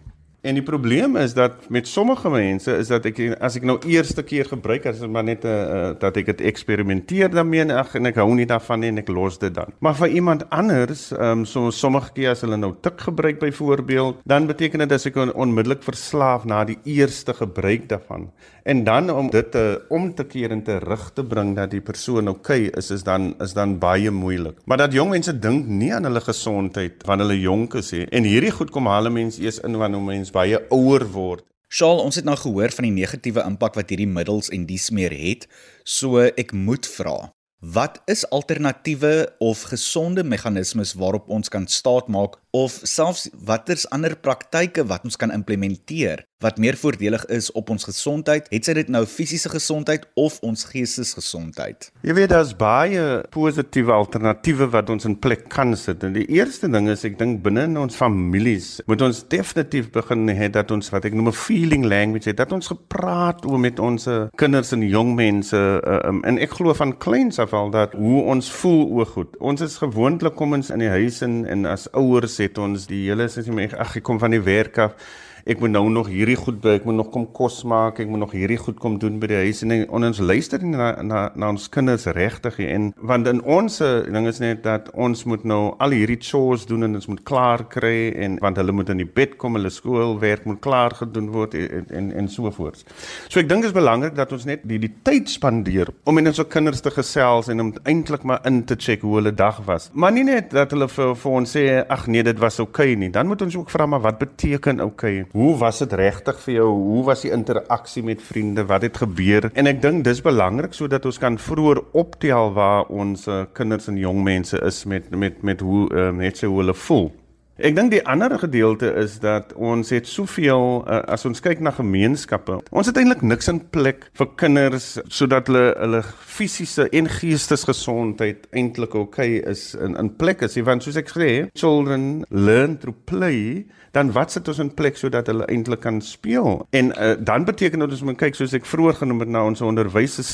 En 0.45 0.59
die 0.59 0.63
probleem 0.63 1.17
is 1.17 1.33
dat 1.33 1.53
met 1.73 1.89
sommige 1.89 2.29
mense 2.29 2.73
is 2.77 2.91
dat 2.93 3.07
ek 3.09 3.21
as 3.41 3.55
ek 3.57 3.65
nou 3.65 3.79
eerste 3.89 4.21
keer 4.29 4.45
gebruik 4.45 4.85
as 4.91 4.99
dit 5.01 5.09
maar 5.11 5.25
net 5.25 5.45
'n 5.45 5.49
uh, 5.49 5.55
eh, 5.55 5.89
eh, 5.89 5.95
dat 5.99 6.17
ek 6.21 6.27
dit 6.27 6.41
eksperimenteer 6.51 7.31
daarmee 7.33 7.61
en 7.61 7.71
ag 7.71 7.95
en 7.95 8.07
ek 8.07 8.21
hou 8.21 8.29
nie 8.35 8.45
daarvan 8.45 8.81
nie 8.81 8.91
en 8.93 8.99
ek 9.01 9.09
los 9.09 9.39
dit 9.39 9.55
dan. 9.55 9.73
Maar 9.81 9.95
vir 9.95 10.09
iemand 10.09 10.45
anders, 10.51 11.13
ehm 11.13 11.39
um, 11.39 11.45
so 11.45 11.71
sommige 11.71 12.13
keer 12.13 12.31
as 12.31 12.41
hulle 12.45 12.57
nou 12.57 12.75
tik 12.81 13.01
gebruik 13.01 13.39
byvoorbeeld, 13.39 14.21
dan 14.25 14.47
beteken 14.47 14.79
dit 14.79 14.93
as 14.93 15.07
ek 15.07 15.17
on, 15.17 15.33
onmiddellik 15.33 15.83
verslaaf 15.83 16.45
na 16.45 16.65
die 16.65 16.79
eerste 16.85 17.33
gebruik 17.33 17.89
daarvan. 17.89 18.29
En 18.65 18.85
dan 18.85 19.11
om 19.11 19.31
dit 19.31 19.51
te 19.51 19.85
om 19.89 20.15
te 20.15 20.25
keer 20.25 20.51
en 20.51 20.63
te 20.63 20.79
rig 20.79 21.11
te 21.15 21.25
bring 21.25 21.57
dat 21.57 21.71
die 21.71 21.81
persoon 21.81 22.29
oukei 22.29 22.67
okay 22.67 22.79
is 22.79 22.91
is 22.91 23.03
dan 23.03 23.35
is 23.41 23.53
dan 23.53 23.79
baie 23.79 24.11
moeilik. 24.11 24.57
Maar 24.65 24.77
dat 24.77 24.93
jong 24.93 25.11
mense 25.11 25.39
dink 25.39 25.67
nie 25.67 25.95
aan 25.95 26.05
hulle 26.05 26.21
gesondheid 26.21 26.93
wanneer 27.07 27.27
hulle 27.27 27.41
jonk 27.41 27.75
is 27.75 27.93
nie. 27.93 28.07
En 28.11 28.25
hierdie 28.25 28.51
goed 28.51 28.71
kom 28.71 28.87
hulle 28.87 29.11
mense 29.11 29.43
eers 29.43 29.61
in 29.61 29.77
wanneer 29.77 30.01
mense 30.01 30.33
baie 30.35 30.59
ouer 30.75 31.07
word. 31.15 31.45
Shaal, 31.71 32.01
ons 32.03 32.19
het 32.19 32.27
nou 32.27 32.37
gehoor 32.39 32.75
van 32.75 32.87
die 32.89 32.95
negatiewe 32.95 33.43
impak 33.47 33.79
wat 33.79 33.91
hierdie 33.91 34.11
middels 34.11 34.51
en 34.55 34.67
dies 34.67 34.91
meer 34.95 35.15
het. 35.15 35.49
So 35.87 36.23
ek 36.23 36.53
moet 36.55 36.87
vra, 36.87 37.33
wat 37.59 38.01
is 38.11 38.23
alternatiewe 38.35 39.15
of 39.43 39.65
gesonde 39.71 40.23
meganismes 40.27 40.95
waarop 41.01 41.31
ons 41.33 41.51
kan 41.51 41.67
staatmaak 41.71 42.39
of 42.55 42.79
selfs 42.87 43.27
waters 43.47 43.89
ander 43.91 44.15
praktyke 44.15 44.87
wat 44.87 45.03
ons 45.09 45.19
kan 45.19 45.35
implementeer 45.35 46.23
wat 46.45 46.59
meer 46.61 46.77
voordelig 46.77 47.25
is 47.33 47.49
op 47.57 47.71
ons 47.73 47.87
gesondheid, 47.89 48.49
het 48.53 48.67
sy 48.67 48.75
dit 48.77 48.91
nou 48.93 49.05
fisiese 49.09 49.49
gesondheid 49.53 50.05
of 50.21 50.37
ons 50.45 50.67
geestesgesondheid. 50.69 51.89
Jy 52.05 52.17
weet 52.19 52.33
daar's 52.35 52.53
baie 52.59 53.23
positiewe 53.33 53.95
alternatiewe 53.95 54.69
wat 54.75 54.93
ons 54.93 55.09
in 55.09 55.17
plek 55.25 55.47
kan 55.53 55.73
sit. 55.79 56.05
En 56.05 56.17
die 56.17 56.27
eerste 56.37 56.69
ding 56.73 56.91
is 56.93 57.07
ek 57.09 57.17
dink 57.21 57.41
binne 57.45 57.65
in 57.71 57.79
ons 57.81 57.97
families 57.97 58.75
moet 58.91 59.03
ons 59.07 59.23
definitief 59.33 59.91
begin 59.95 60.29
hê 60.35 60.51
dat 60.53 60.73
ons 60.75 60.91
wat 60.93 61.07
ek 61.09 61.17
noem 61.17 61.31
'n 61.33 61.39
feeling 61.39 61.85
language 61.89 62.29
het, 62.29 62.37
dat 62.37 62.53
ons 62.53 62.69
gepraat 62.73 63.45
oor 63.47 63.59
met 63.59 63.81
ons 63.81 64.09
kinders 64.37 64.73
en 64.73 64.83
jong 64.83 65.15
mense 65.17 65.57
uh, 65.57 66.01
um, 66.09 66.21
en 66.25 66.39
ek 66.39 66.59
glo 66.59 66.75
van 66.75 66.97
kleins 66.99 67.39
af 67.39 67.55
al 67.55 67.71
dat 67.71 67.95
hoe 67.95 68.23
ons 68.23 68.51
voel 68.51 68.89
oor 68.91 69.07
goed. 69.07 69.37
Ons 69.41 69.61
is 69.61 69.79
gewoonlik 69.81 70.35
kom 70.35 70.53
ons 70.53 70.71
in 70.71 70.79
die 70.79 70.93
huis 70.93 71.23
en, 71.23 71.45
en 71.47 71.67
as 71.67 71.89
ouers 71.93 72.39
het 72.45 72.59
ons 72.59 72.87
die 72.91 73.05
hele 73.09 73.29
my 73.53 73.69
ag 73.79 73.97
ek 73.99 74.05
kom 74.07 74.21
van 74.23 74.35
die 74.35 74.43
werk 74.45 74.79
af 74.79 74.97
ek 75.45 75.61
moet 75.61 75.75
nou 75.75 75.89
nog 75.93 76.09
hierdie 76.09 76.37
goed 76.41 76.61
by, 76.65 76.79
ek 76.79 76.87
moet 76.89 76.97
nog 76.97 77.11
kom 77.13 77.27
kos 77.37 77.59
maak, 77.69 77.99
ek 78.01 78.09
moet 78.09 78.23
nog 78.23 78.33
hierdie 78.33 78.57
goed 78.61 78.79
kom 78.81 78.97
doen 79.01 79.19
by 79.21 79.29
die 79.29 79.41
huis 79.45 79.61
en, 79.65 79.75
en 79.75 80.07
ons 80.09 80.21
luister 80.25 80.63
nie 80.65 80.73
na 80.73 80.91
na 81.05 81.25
na 81.37 81.51
ons 81.53 81.67
kinders 81.73 82.07
regtig 82.17 82.61
en 82.65 82.91
want 83.11 83.29
in 83.29 83.43
ons 83.45 83.77
ding 83.79 84.29
is 84.31 84.41
net 84.41 84.63
dat 84.65 84.89
ons 84.97 85.25
moet 85.29 85.45
nou 85.45 85.61
al 85.85 85.93
hierdie 85.97 86.17
chores 86.25 86.65
doen 86.71 86.87
en 86.89 86.97
ons 86.97 87.09
moet 87.13 87.21
klaar 87.29 87.67
kry 87.69 88.15
en 88.25 88.39
want 88.41 88.61
hulle 88.61 88.73
moet 88.73 88.93
in 88.95 89.03
die 89.03 89.09
bed 89.21 89.37
kom, 89.41 89.59
hulle 89.59 89.73
skoolwerk 89.73 90.47
moet 90.49 90.63
klaar 90.65 90.97
gedoen 90.97 91.29
word 91.35 91.59
en 91.59 91.93
en, 91.93 92.11
en 92.23 92.31
so 92.31 92.49
voort. 92.55 92.81
So 93.29 93.43
ek 93.43 93.51
dink 93.51 93.67
dit 93.67 93.73
is 93.73 93.77
belangrik 93.77 94.17
dat 94.17 94.33
ons 94.33 94.49
net 94.49 94.65
die 94.65 94.81
die 94.81 94.93
tyd 95.05 95.29
spandeer 95.33 95.93
om 96.09 96.17
met 96.17 96.33
ons 96.33 96.41
kinders 96.49 96.81
te 96.85 96.93
gesels 96.95 97.53
en 97.53 97.67
om 97.67 97.75
eintlik 97.85 98.25
maar 98.25 98.41
in 98.49 98.63
te 98.65 98.79
check 98.81 99.05
hoe 99.05 99.19
hulle 99.19 99.35
dag 99.37 99.61
was. 99.69 99.91
Maar 99.93 100.17
nie 100.17 100.25
net 100.25 100.53
dat 100.57 100.73
hulle 100.73 100.89
vir, 100.89 101.15
vir 101.21 101.39
ons 101.43 101.57
sê 101.57 101.67
ag 101.85 102.09
nee, 102.09 102.25
dit 102.25 102.41
was 102.41 102.61
oukei 102.63 102.95
okay 102.95 103.01
nie. 103.01 103.13
Dan 103.13 103.29
moet 103.29 103.45
ons 103.45 103.57
ook 103.61 103.73
vra 103.73 103.87
maar 103.87 104.05
wat 104.09 104.21
beteken 104.23 104.81
oukei? 104.81 105.21
Okay? 105.21 105.34
Hoe 105.35 105.57
was 105.59 105.81
dit 105.83 105.93
regtig 105.93 106.37
vir 106.45 106.55
jou? 106.55 106.69
Hoe 106.71 107.01
was 107.09 107.25
die 107.25 107.33
interaksie 107.35 108.05
met 108.07 108.21
vriende? 108.23 108.63
Wat 108.71 108.85
het 108.87 109.01
gebeur? 109.03 109.49
En 109.59 109.67
ek 109.67 109.81
dink 109.83 110.05
dis 110.07 110.21
belangrik 110.23 110.77
sodat 110.79 111.09
ons 111.11 111.19
kan 111.19 111.39
vroeër 111.43 111.81
optel 111.91 112.53
waar 112.55 112.87
ons 112.87 113.27
uh, 113.27 113.41
kinders 113.51 113.91
en 113.91 113.99
jong 113.99 114.23
mense 114.23 114.61
is 114.63 114.79
met 114.87 115.11
met 115.11 115.43
met 115.43 115.67
hoe 115.67 115.89
uh, 115.91 116.13
net 116.15 116.39
so 116.39 116.53
hoe 116.53 116.63
hulle 116.63 116.79
voel. 116.87 117.11
Ek 117.55 117.75
dink 117.75 117.91
die 117.91 118.03
ander 118.11 118.33
gedeelte 118.39 118.89
is 118.99 119.21
dat 119.23 119.53
ons 119.55 119.91
het 119.95 120.07
soveel 120.11 120.81
uh, 120.87 121.03
as 121.15 121.23
ons 121.27 121.43
kyk 121.43 121.61
na 121.63 121.71
gemeenskappe. 121.75 122.61
Ons 122.75 122.91
het 122.91 122.99
eintlik 122.99 123.27
niks 123.27 123.51
in 123.51 123.61
plek 123.75 124.09
vir 124.19 124.33
kinders 124.39 124.89
sodat 125.07 125.51
hulle 125.51 125.69
hulle 125.75 126.01
fisiese 126.35 126.89
en 126.91 127.11
geestesgesondheid 127.11 128.49
eintlik 128.55 128.95
oukei 128.99 129.41
okay 129.41 129.51
is 129.51 129.73
in 129.75 129.99
in 129.99 130.15
plek 130.19 130.47
is. 130.47 130.59
Want 130.63 130.87
soos 130.87 130.99
ek 130.99 131.11
sê, 131.11 131.31
children 131.55 132.25
learn 132.31 132.79
through 132.79 133.03
play, 133.07 133.67
dan 133.95 134.13
wat 134.15 134.35
sit 134.35 134.49
ons 134.51 134.61
in 134.63 134.73
plek 134.75 134.99
sodat 134.99 135.29
hulle 135.31 135.47
eintlik 135.51 135.83
kan 135.85 136.01
speel? 136.05 136.67
En 136.75 136.93
uh, 136.93 137.15
dan 137.19 137.47
beteken 137.47 137.85
dit 137.85 137.95
ons 137.97 138.05
moet 138.09 138.19
kyk 138.19 138.39
soos 138.39 138.55
ek 138.57 138.67
vroeër 138.69 139.01
genoem 139.03 139.25
het 139.25 139.33
na 139.35 139.45
ons 139.47 139.63
onderwysstelsel 139.65 140.33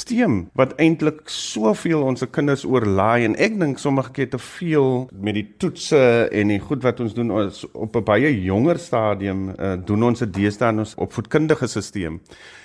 wat 0.58 0.74
eintlik 0.80 1.22
soveel 1.30 2.02
ons 2.04 2.24
kinders 2.32 2.64
oorlaai 2.64 3.24
en 3.26 3.36
ek 3.40 3.58
dink 3.60 3.80
sommige 3.80 4.12
keer 4.16 4.30
te 4.32 4.40
veel 4.40 5.08
met 5.12 5.36
die 5.36 5.46
toetse 5.60 6.00
en 6.32 6.52
die 6.52 6.60
goed 6.60 6.84
wat 6.86 7.00
ons 7.04 7.14
doen 7.16 7.30
ons 7.30 7.64
op 7.72 7.96
'n 7.96 8.04
baie 8.04 8.32
jonger 8.42 8.78
stadium 8.78 9.50
uh, 9.58 9.76
doen 9.84 10.02
ons 10.10 10.18
dit 10.18 10.34
deesdae 10.34 10.72
in 10.72 10.84
ons 10.84 10.94
opvoedkundige 10.96 11.66
stelsel. 11.66 12.20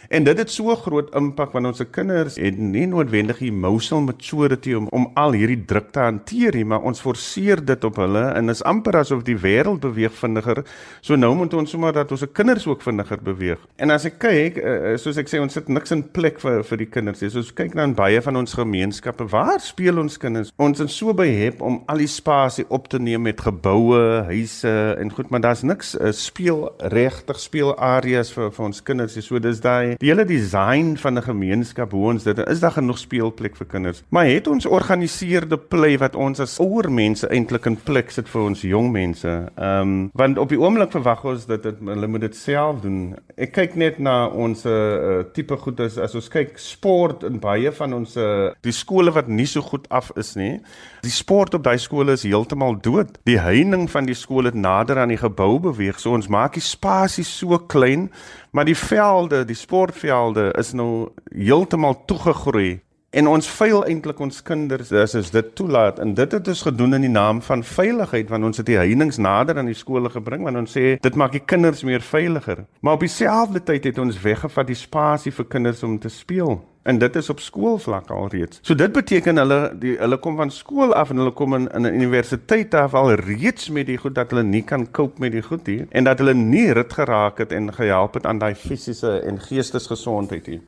En 0.09 0.24
dit 0.24 0.38
het 0.38 0.51
so 0.51 0.75
groot 0.75 1.09
impak 1.15 1.53
want 1.55 1.71
ons 1.71 1.79
se 1.81 1.85
kinders 1.85 2.38
het 2.41 2.57
nie 2.59 2.85
noodwendig 2.89 3.41
emotional 3.45 4.03
maturity 4.05 4.75
om 4.77 4.88
om 4.95 5.07
al 5.19 5.35
hierdie 5.35 5.62
druk 5.67 5.91
te 5.95 6.03
hanteer 6.03 6.55
nie, 6.55 6.65
maar 6.67 6.85
ons 6.88 7.01
forceer 7.01 7.62
dit 7.65 7.83
op 7.88 8.00
hulle 8.01 8.24
en 8.38 8.53
is 8.53 8.63
amper 8.67 9.00
asof 9.01 9.24
die 9.27 9.38
wêreld 9.41 9.81
beweeg 9.83 10.13
vinniger. 10.15 10.63
So 11.05 11.17
nou 11.19 11.33
moet 11.38 11.53
ons 11.57 11.71
sommer 11.71 11.93
dat 11.95 12.12
ons 12.13 12.24
se 12.24 12.29
kinders 12.31 12.67
ook 12.67 12.83
vinniger 12.85 13.21
beweeg. 13.25 13.62
En 13.81 13.93
as 13.93 14.05
ek 14.07 14.19
kyk, 14.24 14.59
uh, 14.59 14.93
soos 15.01 15.19
ek 15.21 15.31
sê, 15.31 15.41
ons 15.41 15.53
sit 15.53 15.69
niks 15.71 15.93
in 15.95 16.03
plek 16.15 16.39
vir 16.43 16.63
vir 16.65 16.81
die 16.81 16.89
kinders 16.89 17.24
nie. 17.24 17.31
So 17.33 17.43
as 17.43 17.51
kyk 17.55 17.75
na 17.77 17.88
baie 17.95 18.21
van 18.24 18.39
ons 18.39 18.55
gemeenskappe, 18.57 19.27
waar 19.31 19.59
speel 19.63 20.00
ons 20.01 20.17
kinders? 20.21 20.51
Ons 20.62 20.81
is 20.83 20.95
so 20.95 21.13
behep 21.17 21.62
om 21.65 21.81
al 21.91 22.03
die 22.03 22.09
spasie 22.12 22.65
op 22.74 22.89
te 22.91 23.00
neem 23.01 23.25
met 23.25 23.41
geboue, 23.41 24.25
huise 24.29 24.74
en 25.00 25.12
goed, 25.13 25.31
maar 25.31 25.43
daar's 25.43 25.63
niks 25.65 25.95
uh, 25.97 26.12
speel 26.15 26.67
regtig 26.93 27.39
speel 27.41 27.74
areas 27.81 28.31
vir 28.35 28.51
vir 28.55 28.65
ons 28.69 28.81
kinders. 28.85 29.17
So 29.25 29.39
dis 29.41 29.62
daai 29.63 29.94
die 29.97 30.09
hele 30.09 30.25
design 30.25 30.95
van 30.95 31.17
'n 31.17 31.23
gemeenskap 31.23 31.91
hoe 31.91 32.11
ons 32.11 32.23
dit 32.23 32.37
is 32.47 32.59
daar 32.59 32.71
genoeg 32.71 32.97
speelplek 32.97 33.55
vir 33.55 33.67
kinders. 33.67 34.03
Maar 34.09 34.25
het 34.25 34.47
ons 34.47 34.65
organiseerde 34.65 35.57
play 35.57 35.97
wat 35.97 36.15
ons 36.15 36.39
as 36.39 36.59
ouer 36.59 36.91
mense 36.91 37.27
eintlik 37.27 37.65
in 37.65 37.77
plek 37.83 38.11
sit 38.11 38.29
vir 38.29 38.41
ons 38.41 38.61
jong 38.61 38.91
mense. 38.91 39.51
Ehm 39.55 39.81
um, 39.81 40.09
want 40.13 40.37
op 40.37 40.49
die 40.49 40.59
oomblik 40.59 40.91
verwag 40.91 41.25
ons 41.25 41.45
dat 41.45 41.63
dit 41.63 41.75
hulle 41.85 42.07
moet 42.07 42.21
dit 42.21 42.35
self 42.35 42.81
doen. 42.81 43.15
Ek 43.37 43.51
kyk 43.51 43.75
net 43.75 43.99
na 43.99 44.27
ons 44.27 44.65
uh, 44.65 45.23
tipe 45.33 45.57
goed 45.57 45.79
as, 45.79 45.97
as 45.97 46.15
ons 46.15 46.27
kyk 46.29 46.57
sport 46.57 47.23
in 47.23 47.39
baie 47.39 47.71
van 47.71 47.93
ons 47.93 48.17
uh, 48.17 48.51
die 48.61 48.71
skole 48.71 49.11
wat 49.11 49.27
nie 49.27 49.45
so 49.45 49.61
goed 49.61 49.89
af 49.89 50.11
is 50.15 50.35
nie. 50.35 50.61
Die 51.05 51.13
sport 51.13 51.53
op 51.53 51.63
daai 51.63 51.77
skole 51.77 52.15
is 52.15 52.23
heeltemal 52.23 52.79
dood. 52.81 53.17
Die 53.29 53.39
heining 53.39 53.89
van 53.91 54.05
die 54.05 54.17
skool 54.17 54.49
het 54.49 54.57
nader 54.57 54.99
aan 54.99 55.13
die 55.13 55.21
gebou 55.21 55.59
beweeg. 55.59 55.99
So 55.99 56.15
ons 56.17 56.29
maak 56.31 56.57
die 56.57 56.63
spasie 56.63 57.25
so 57.27 57.59
klein, 57.59 58.09
maar 58.55 58.65
die 58.65 58.77
velde, 58.77 59.43
die 59.45 59.57
sportvelde 59.86 60.51
is 60.58 60.72
nou 60.74 61.10
heeltemal 61.30 62.06
toegegroei. 62.06 62.82
En 63.15 63.29
ons 63.31 63.48
veil 63.48 63.86
eintlik 63.88 64.17
ons 64.19 64.41
kinders 64.43 64.89
as 64.91 65.13
as 65.15 65.29
dit 65.31 65.51
toelaat 65.55 66.01
en 66.03 66.10
dit 66.17 66.34
het 66.36 66.48
ons 66.51 66.63
gedoen 66.67 66.98
in 66.98 67.05
die 67.05 67.12
naam 67.13 67.38
van 67.48 67.62
veiligheid 67.63 68.27
want 68.34 68.43
ons 68.50 68.60
het 68.60 68.67
die 68.67 68.75
heininge 68.75 69.22
nader 69.24 69.62
aan 69.62 69.69
die 69.72 69.77
skole 69.77 70.12
gebring 70.12 70.43
want 70.43 70.60
ons 70.60 70.75
sê 70.75 70.98
dit 71.00 71.15
maak 71.15 71.31
die 71.31 71.45
kinders 71.53 71.86
meer 71.88 72.03
veiliger. 72.03 72.65
Maar 72.84 73.00
op 73.00 73.05
dieselfde 73.05 73.62
tyd 73.63 73.88
het 73.88 74.03
ons 74.03 74.19
weggevat 74.19 74.67
die 74.67 74.75
spasie 74.75 75.31
vir 75.31 75.48
kinders 75.55 75.86
om 75.88 75.95
te 75.95 76.12
speel 76.12 76.60
en 76.84 77.00
dit 77.00 77.15
is 77.15 77.31
op 77.31 77.39
skoolvlak 77.39 78.12
alreeds. 78.12 78.60
So 78.67 78.75
dit 78.75 78.91
beteken 79.00 79.39
hulle 79.45 79.62
die 79.79 79.95
hulle 80.03 80.19
kom 80.19 80.36
van 80.43 80.51
skool 80.51 80.91
af 80.91 81.15
en 81.15 81.24
hulle 81.24 81.31
kom 81.39 81.55
in 81.62 81.72
'n 81.72 81.95
universiteit 81.95 82.75
af 82.75 83.00
al 83.00 83.13
reeds 83.24 83.69
met 83.69 83.88
die 83.88 83.98
goed 83.98 84.15
dat 84.15 84.36
hulle 84.36 84.43
nie 84.43 84.63
kan 84.63 84.91
cope 84.91 85.24
met 85.24 85.31
die 85.31 85.41
goed 85.41 85.67
hier 85.67 85.88
en 85.89 86.03
dat 86.03 86.19
hulle 86.19 86.34
nie 86.34 86.72
rit 86.74 86.93
geraak 86.93 87.38
het 87.38 87.51
en 87.51 87.74
gehelp 87.74 88.13
het 88.13 88.25
aan 88.25 88.39
daai 88.39 88.55
fisiese 88.55 89.19
en 89.24 89.39
geestesgesondheid 89.39 90.45
hier. 90.45 90.63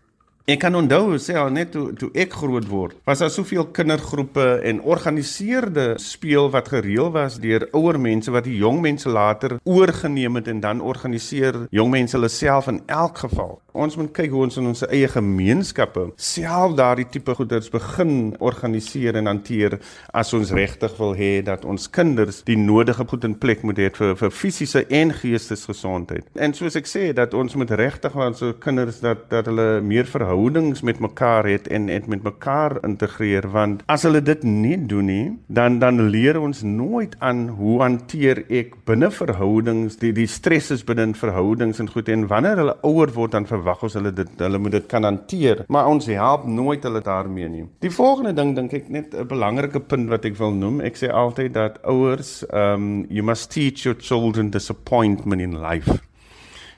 Ek 0.48 0.62
kan 0.64 0.78
onthou 0.80 1.18
sê 1.20 1.34
al 1.36 1.50
net 1.52 1.74
toe 1.74 1.90
toe 2.00 2.08
ek 2.16 2.38
groot 2.40 2.64
word, 2.72 2.94
was 3.04 3.20
daar 3.20 3.34
soveel 3.34 3.66
kindergroepe 3.76 4.46
en 4.70 4.80
organiseerde 4.80 5.98
speel 6.00 6.48
wat 6.54 6.72
gereël 6.72 7.12
was 7.12 7.36
deur 7.44 7.66
ouer 7.76 8.00
mense 8.00 8.32
wat 8.32 8.48
die 8.48 8.56
jong 8.62 8.80
mense 8.86 9.12
later 9.12 9.58
oorgeneem 9.68 10.40
het 10.40 10.48
en 10.48 10.64
dan 10.64 10.80
organiseer 10.80 11.66
jong 11.76 11.92
mense 11.92 12.16
hulle 12.16 12.32
self 12.32 12.72
in 12.72 12.80
elk 12.88 13.26
geval. 13.26 13.58
Ons 13.78 13.98
moet 14.00 14.10
kyk 14.16 14.32
hoe 14.34 14.46
ons 14.48 14.58
in 14.58 14.70
ons 14.72 14.86
eie 14.88 15.10
gemeenskappe 15.12 16.06
self 16.16 16.78
daardie 16.80 17.10
tipe 17.12 17.36
goeders 17.36 17.68
begin 17.70 18.32
organiseer 18.40 19.20
en 19.20 19.28
hanteer 19.28 19.76
as 20.16 20.32
ons 20.34 20.56
regtig 20.56 20.96
wil 20.98 21.12
hê 21.20 21.44
dat 21.46 21.68
ons 21.68 21.90
kinders 21.92 22.40
die 22.48 22.58
nodige 22.58 23.04
goed 23.04 23.28
in 23.28 23.36
plek 23.36 23.68
moet 23.68 23.84
hê 23.84 23.92
vir 24.00 24.16
vir 24.24 24.32
fisiese 24.32 24.86
en 24.88 25.12
geestesgesondheid. 25.12 26.32
En 26.40 26.56
soos 26.56 26.80
ek 26.80 26.88
sê 26.88 27.12
dat 27.12 27.36
ons 27.36 27.60
moet 27.60 27.76
regtig 27.84 28.16
ons 28.16 28.48
kinders 28.64 29.04
dat 29.04 29.28
dat 29.30 29.52
hulle 29.52 29.70
meer 29.84 30.08
verhou 30.08 30.37
verhoudings 30.38 30.82
met 30.82 31.00
mekaar 31.00 31.46
het 31.46 31.68
en 31.68 31.90
en 31.90 32.04
met 32.08 32.24
mekaar 32.24 32.78
integreer 32.84 33.48
want 33.50 33.82
as 33.88 34.04
hulle 34.04 34.22
dit 34.22 34.44
nie 34.44 34.78
doen 34.78 35.06
nie 35.06 35.38
dan 35.48 35.80
dan 35.80 36.10
leer 36.10 36.40
ons 36.40 36.62
nooit 36.62 37.16
aan 37.20 37.48
hoe 37.58 37.82
hanteer 37.82 38.44
ek 38.50 38.76
binne 38.86 39.10
verhoudings 39.12 39.98
die 39.98 40.12
die 40.14 40.28
stresses 40.28 40.84
binne 40.86 41.08
verhoudings 41.18 41.80
en 41.80 41.90
goed 41.90 42.10
en 42.10 42.28
wanneer 42.28 42.62
hulle 42.62 42.76
ouer 42.84 43.14
word 43.16 43.32
dan 43.32 43.48
verwag 43.50 43.84
ons 43.84 43.98
hulle 43.98 44.14
dit 44.14 44.44
hulle 44.46 44.60
moet 44.60 44.78
dit 44.78 44.88
kan 44.88 45.04
hanteer 45.04 45.64
maar 45.68 45.90
ons 45.90 46.06
help 46.06 46.46
nooit 46.46 46.84
hulle 46.84 47.02
daarmee 47.02 47.50
nie. 47.50 47.66
Die 47.82 47.92
volgende 47.92 48.34
ding 48.34 48.56
dink 48.56 48.74
ek 48.74 48.90
net 48.90 49.16
'n 49.16 49.28
belangrike 49.28 49.80
punt 49.80 50.10
wat 50.10 50.26
ek 50.26 50.38
wil 50.38 50.54
noem 50.54 50.82
ek 50.82 50.98
sê 50.98 51.10
altyd 51.10 51.54
dat 51.54 51.82
ouers 51.84 52.44
um 52.54 53.06
you 53.10 53.24
must 53.24 53.50
teach 53.52 53.86
your 53.86 53.98
children 53.98 54.50
disappointment 54.50 55.42
in 55.42 55.62
life 55.62 56.07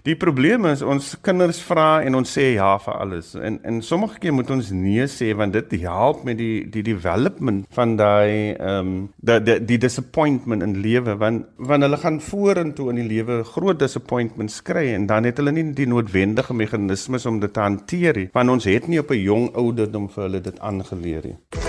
Die 0.08 0.16
probleem 0.16 0.66
is 0.70 0.82
ons 0.82 1.12
kinders 1.26 1.60
vra 1.66 2.00
en 2.06 2.16
ons 2.20 2.32
sê 2.38 2.54
ja 2.56 2.72
vir 2.80 3.00
alles. 3.04 3.34
En 3.36 3.60
en 3.68 3.82
sommige 3.84 4.20
keer 4.24 4.34
moet 4.34 4.52
ons 4.56 4.72
nee 4.72 5.08
sê 5.12 5.34
want 5.36 5.54
dit 5.54 5.76
help 5.84 6.24
met 6.28 6.38
die 6.40 6.64
die 6.72 6.84
development 6.86 7.68
van 7.76 7.96
daai 8.00 8.56
ehm 8.56 8.80
um, 8.80 8.94
die, 9.20 9.40
die 9.44 9.60
die 9.74 9.80
disappointment 9.82 10.64
in 10.64 10.78
lewe 10.84 11.18
want 11.20 11.46
wanneer 11.58 11.90
hulle 11.90 12.02
gaan 12.04 12.22
vorentoe 12.24 12.90
in 12.94 13.02
die 13.02 13.10
lewe 13.10 13.42
groot 13.44 13.80
disappointments 13.80 14.62
kry 14.64 14.88
en 14.94 15.08
dan 15.10 15.28
het 15.28 15.42
hulle 15.42 15.56
nie 15.56 15.68
die 15.76 15.90
noodwendige 15.90 16.54
meganismes 16.54 17.26
om 17.26 17.40
dit 17.40 17.54
te 17.54 17.66
hanteer 17.66 18.24
nie. 18.24 18.30
Want 18.34 18.56
ons 18.58 18.70
het 18.70 18.88
nie 18.88 19.00
op 19.00 19.12
'n 19.12 19.24
jong 19.24 19.50
ouderdom 19.56 20.10
vir 20.10 20.24
hulle 20.24 20.42
dit 20.42 20.60
aangeleer 20.60 21.26
nie. 21.26 21.69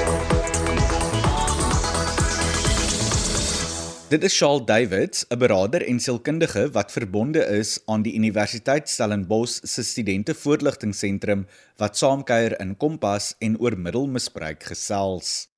Dit 4.10 4.24
is 4.26 4.34
Charles 4.34 4.64
Davids, 4.66 5.24
'n 5.28 5.38
beraader 5.38 5.86
en 5.86 6.00
sielkundige 6.00 6.70
wat 6.70 6.92
verbonde 6.92 7.44
is 7.46 7.78
aan 7.86 8.02
die 8.02 8.14
Universiteit 8.14 8.88
Stellenbosch 8.88 9.60
se 9.62 9.82
studentevoorligtingseentrum 9.82 11.46
wat 11.76 11.96
saamkuier 11.96 12.60
in 12.60 12.76
Kompas 12.76 13.34
en 13.38 13.58
oor 13.58 13.78
middelmisbruik 13.78 14.62
gesels. 14.62 15.48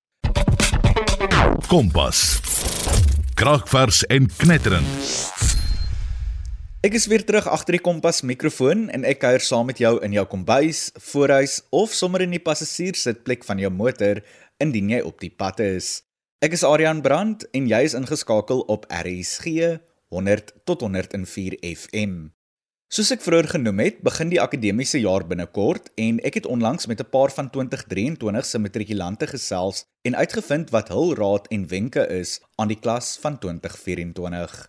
Kompas. 1.67 2.41
Kragvers 3.35 4.05
en 4.07 4.29
knetterend. 4.37 4.87
Ek 6.81 6.93
is 6.93 7.07
weer 7.07 7.25
terug 7.25 7.49
agter 7.49 7.73
die 7.73 7.81
Kompas 7.81 8.21
mikrofoon 8.21 8.91
en 8.91 9.05
ek 9.05 9.25
kuier 9.25 9.41
saam 9.41 9.67
met 9.67 9.79
jou 9.79 9.97
in 10.05 10.13
jou 10.13 10.27
kombuis, 10.27 10.91
voorhuis 11.01 11.63
of 11.71 11.93
sommer 11.93 12.21
in 12.21 12.37
die 12.37 12.45
passasierssitplek 12.45 13.45
van 13.45 13.59
jou 13.59 13.73
motor 13.73 14.21
indien 14.61 14.91
jy 14.91 15.01
op 15.01 15.21
die 15.21 15.33
pad 15.33 15.61
is. 15.61 16.03
Ek 16.43 16.57
is 16.57 16.65
Adrian 16.67 16.99
Brandt 17.05 17.45
en 17.55 17.69
jy 17.71 17.79
is 17.87 17.93
ingeskakel 17.95 18.65
op 18.75 18.89
RSG 18.91 19.77
100 20.11 20.49
tot 20.67 20.81
104 20.83 21.55
FM. 21.69 22.17
Soos 22.91 23.13
ek 23.15 23.23
vroeër 23.23 23.47
genoem 23.53 23.79
het, 23.85 24.01
begin 24.03 24.33
die 24.33 24.41
akademiese 24.43 24.99
jaar 24.99 25.23
binnekort 25.23 25.87
en 26.03 26.19
ek 26.27 26.41
het 26.41 26.51
onlangs 26.51 26.91
met 26.91 26.99
'n 26.99 27.11
paar 27.15 27.31
van 27.31 27.47
2023 27.47 28.45
se 28.45 28.59
matrikulante 28.59 29.31
gesels 29.31 29.87
en 30.03 30.19
uitgevind 30.19 30.75
wat 30.75 30.91
hul 30.91 31.15
raad 31.15 31.47
en 31.47 31.69
wenke 31.71 32.09
is 32.11 32.41
aan 32.59 32.75
die 32.75 32.81
klas 32.83 33.19
van 33.23 33.39
2024. 33.39 34.67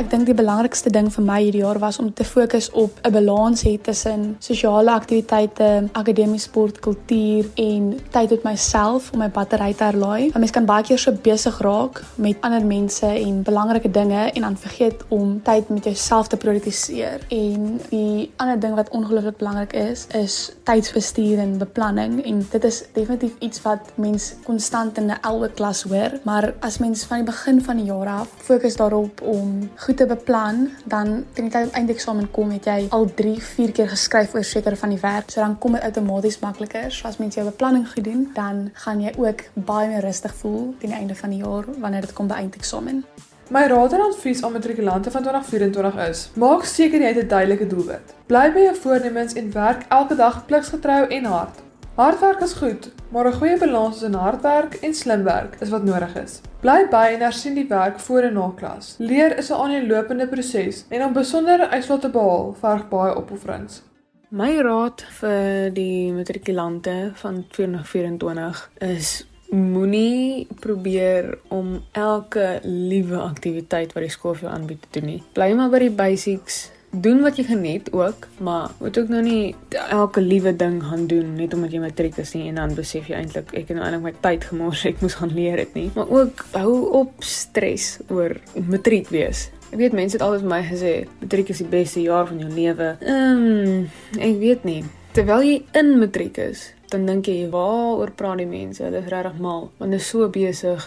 Ek 0.00 0.06
dink 0.08 0.24
die 0.24 0.32
belangrikste 0.32 0.88
ding 0.88 1.10
vir 1.12 1.24
my 1.28 1.34
hierdie 1.42 1.60
jaar 1.60 1.76
was 1.82 1.98
om 2.00 2.06
te 2.16 2.24
fokus 2.24 2.70
op 2.72 3.00
'n 3.04 3.12
balans 3.12 3.62
hê 3.66 3.76
tussen 3.76 4.36
sosiale 4.40 4.90
aktiwiteite, 4.90 5.90
akademiese 5.92 6.48
sport, 6.48 6.80
kultuur 6.80 7.44
en 7.54 8.00
tyd 8.10 8.30
met 8.30 8.42
myself 8.42 9.12
om 9.12 9.18
my 9.18 9.28
battery 9.28 9.74
te 9.74 9.84
herlaai. 9.84 10.32
Want 10.32 10.38
mens 10.38 10.50
kan 10.50 10.64
baie 10.64 10.82
keer 10.82 10.98
so 10.98 11.12
besig 11.12 11.58
raak 11.60 12.02
met 12.14 12.36
ander 12.40 12.64
mense 12.64 13.06
en 13.06 13.42
belangrike 13.42 13.90
dinge 13.90 14.32
en 14.32 14.40
dan 14.40 14.56
vergeet 14.56 15.04
om 15.08 15.42
tyd 15.42 15.68
met 15.68 15.84
jouself 15.84 16.28
te 16.28 16.36
prioritiseer. 16.36 17.20
En 17.28 17.80
die 17.90 18.32
ander 18.36 18.60
ding 18.60 18.74
wat 18.74 18.88
ongelooflik 18.88 19.36
belangrik 19.36 19.72
is, 19.72 20.06
is 20.14 20.52
tydsbestuur 20.62 21.38
en 21.38 21.58
beplanning 21.58 22.24
en 22.24 22.46
dit 22.50 22.64
is 22.64 22.84
definitief 22.92 23.32
iets 23.38 23.62
wat 23.62 23.80
mens 23.94 24.34
konstant 24.44 24.96
in 24.98 25.06
'n 25.06 25.18
elke 25.20 25.50
klas 25.54 25.82
hoor, 25.82 26.10
maar 26.24 26.54
as 26.60 26.78
mens 26.78 27.04
van 27.04 27.16
die 27.16 27.26
begin 27.26 27.62
van 27.62 27.76
die 27.76 27.84
jaar 27.84 28.06
af 28.06 28.28
fokus 28.36 28.76
daarop 28.76 29.20
om 29.20 29.70
goed 29.76 29.89
te 29.94 30.06
beplan, 30.06 30.68
dan 30.84 31.24
die 31.34 31.48
tyd 31.48 31.68
om 31.68 31.74
eindeksamen 31.78 32.30
kom, 32.30 32.50
het 32.50 32.64
jy 32.64 32.86
al 32.90 33.08
3, 33.14 33.36
4 33.42 33.72
keer 33.72 33.88
geskryf 33.88 34.34
oor 34.34 34.44
sekere 34.44 34.76
van 34.76 34.94
die 34.94 35.00
werk. 35.00 35.30
So 35.30 35.40
dan 35.40 35.58
kom 35.58 35.72
dit 35.72 35.82
outomaties 35.82 36.38
makliker. 36.40 36.90
So 36.92 37.08
as 37.08 37.18
mens 37.18 37.34
jou 37.34 37.44
beplanning 37.44 37.88
gedoen, 37.88 38.28
dan 38.34 38.70
gaan 38.84 39.00
jy 39.00 39.14
ook 39.16 39.44
baie 39.54 39.88
meer 39.88 40.04
rustig 40.04 40.34
voel 40.42 40.74
teen 40.78 40.90
die 40.90 40.98
einde 40.98 41.14
van 41.14 41.30
die 41.30 41.42
jaar 41.42 41.64
wanneer 41.78 42.00
dit 42.08 42.12
kom 42.12 42.28
by 42.30 42.42
eindeksamen. 42.44 43.04
My 43.50 43.64
raad 43.66 43.92
en 43.92 44.00
advies 44.00 44.44
aan 44.44 44.52
matrikulante 44.52 45.10
van 45.10 45.22
2024 45.22 46.08
is: 46.08 46.28
Maak 46.34 46.64
seker 46.64 47.00
jy 47.00 47.08
het 47.14 47.24
'n 47.24 47.28
duidelike 47.28 47.66
doelwit. 47.66 48.14
Bly 48.26 48.52
by 48.52 48.60
jou 48.68 48.76
voornemens 48.76 49.34
en 49.34 49.52
werk 49.52 49.84
elke 49.88 50.14
dag 50.14 50.46
pliksgetrou 50.46 51.06
en 51.08 51.24
hard. 51.24 51.62
Hardwerk 51.94 52.40
is 52.40 52.52
goed, 52.52 52.90
maar 53.10 53.26
'n 53.26 53.32
goeie 53.32 53.58
balans 53.58 53.98
tussen 53.98 54.14
hardwerk 54.14 54.74
en 54.74 54.94
slim 54.94 55.22
werk 55.22 55.56
is 55.60 55.68
wat 55.68 55.84
nodig 55.84 56.16
is. 56.16 56.40
Bly 56.60 56.86
by 56.90 57.06
en 57.14 57.20
hersien 57.20 57.54
die 57.54 57.68
werk 57.68 57.98
voor 58.00 58.22
en 58.22 58.32
na 58.32 58.52
klas. 58.56 58.94
Leer 58.98 59.38
is 59.38 59.50
'n 59.50 59.54
aanlopende 59.54 60.26
proses 60.26 60.84
en 60.88 61.04
om 61.04 61.12
besondere 61.12 61.68
uitslae 61.68 61.98
te 61.98 62.08
behaal, 62.08 62.56
verg 62.60 62.88
baie 62.88 63.16
opofferings. 63.16 63.82
My 64.28 64.60
raad 64.62 65.02
vir 65.20 65.72
die 65.74 66.12
matrikulante 66.12 67.10
van 67.14 67.44
2024 67.48 68.70
is 68.78 69.26
moenie 69.48 70.46
probeer 70.60 71.38
om 71.48 71.82
elke 71.92 72.60
liewe 72.62 73.16
aktiwiteit 73.16 73.92
wat 73.92 74.02
die 74.02 74.10
skool 74.10 74.34
vir 74.34 74.48
jou 74.48 74.52
aanbied 74.54 74.82
te 74.82 75.00
doen 75.00 75.08
nie. 75.08 75.22
Bly 75.32 75.52
maar 75.58 75.70
by 75.70 75.78
die 75.78 75.90
basics 75.90 76.70
doen 76.90 77.20
wat 77.22 77.38
jy 77.38 77.44
geniet 77.46 77.90
ook, 77.94 78.26
maar 78.38 78.70
moet 78.78 78.98
ook 78.98 79.08
nou 79.08 79.22
nie 79.22 79.54
elke 79.88 80.20
liewe 80.20 80.56
ding 80.56 80.80
gaan 80.82 81.06
doen 81.06 81.34
net 81.38 81.54
omdat 81.54 81.72
jy 81.72 81.82
matriek 81.82 82.18
is 82.18 82.34
nie 82.34 82.48
en 82.50 82.58
dan 82.58 82.74
besef 82.74 83.06
jy 83.10 83.20
eintlik 83.20 83.52
ek 83.54 83.70
het 83.70 83.78
nou 83.78 83.86
eintlik 83.86 84.02
my 84.08 84.14
tyd 84.24 84.46
gemors, 84.50 84.84
ek 84.90 85.02
moes 85.04 85.18
gaan 85.20 85.34
leer 85.34 85.62
dit 85.62 85.78
nie. 85.78 85.88
Maar 85.94 86.10
ook 86.10 86.44
hou 86.58 86.74
op 87.02 87.24
stres 87.24 87.98
oor 88.10 88.36
matriek 88.66 89.10
wees. 89.14 89.48
Ek 89.70 89.78
weet 89.78 89.94
mense 89.94 90.18
het 90.18 90.26
altyd 90.26 90.42
vir 90.42 90.50
my 90.50 90.62
gesê 90.66 90.94
matriek 91.20 91.54
is 91.54 91.62
die 91.62 91.70
beste 91.70 92.02
jaar 92.02 92.26
van 92.26 92.42
jou 92.42 92.50
lewe. 92.50 92.94
Ehm, 93.00 93.46
um, 93.46 93.86
ek 94.18 94.36
weet 94.42 94.66
nie. 94.66 94.82
Terwyl 95.14 95.46
jy 95.46 95.56
in 95.78 95.96
matriek 95.98 96.38
is, 96.42 96.68
dan 96.90 97.06
dink 97.06 97.28
jy 97.30 97.48
waaroor 97.52 98.12
praat 98.18 98.40
die 98.42 98.48
mense? 98.48 98.82
Hulle 98.82 99.00
is 99.02 99.10
regtig 99.12 99.38
mal, 99.42 99.68
want 99.78 99.90
hulle 99.90 100.00
is 100.00 100.08
so 100.10 100.28
besig, 100.32 100.86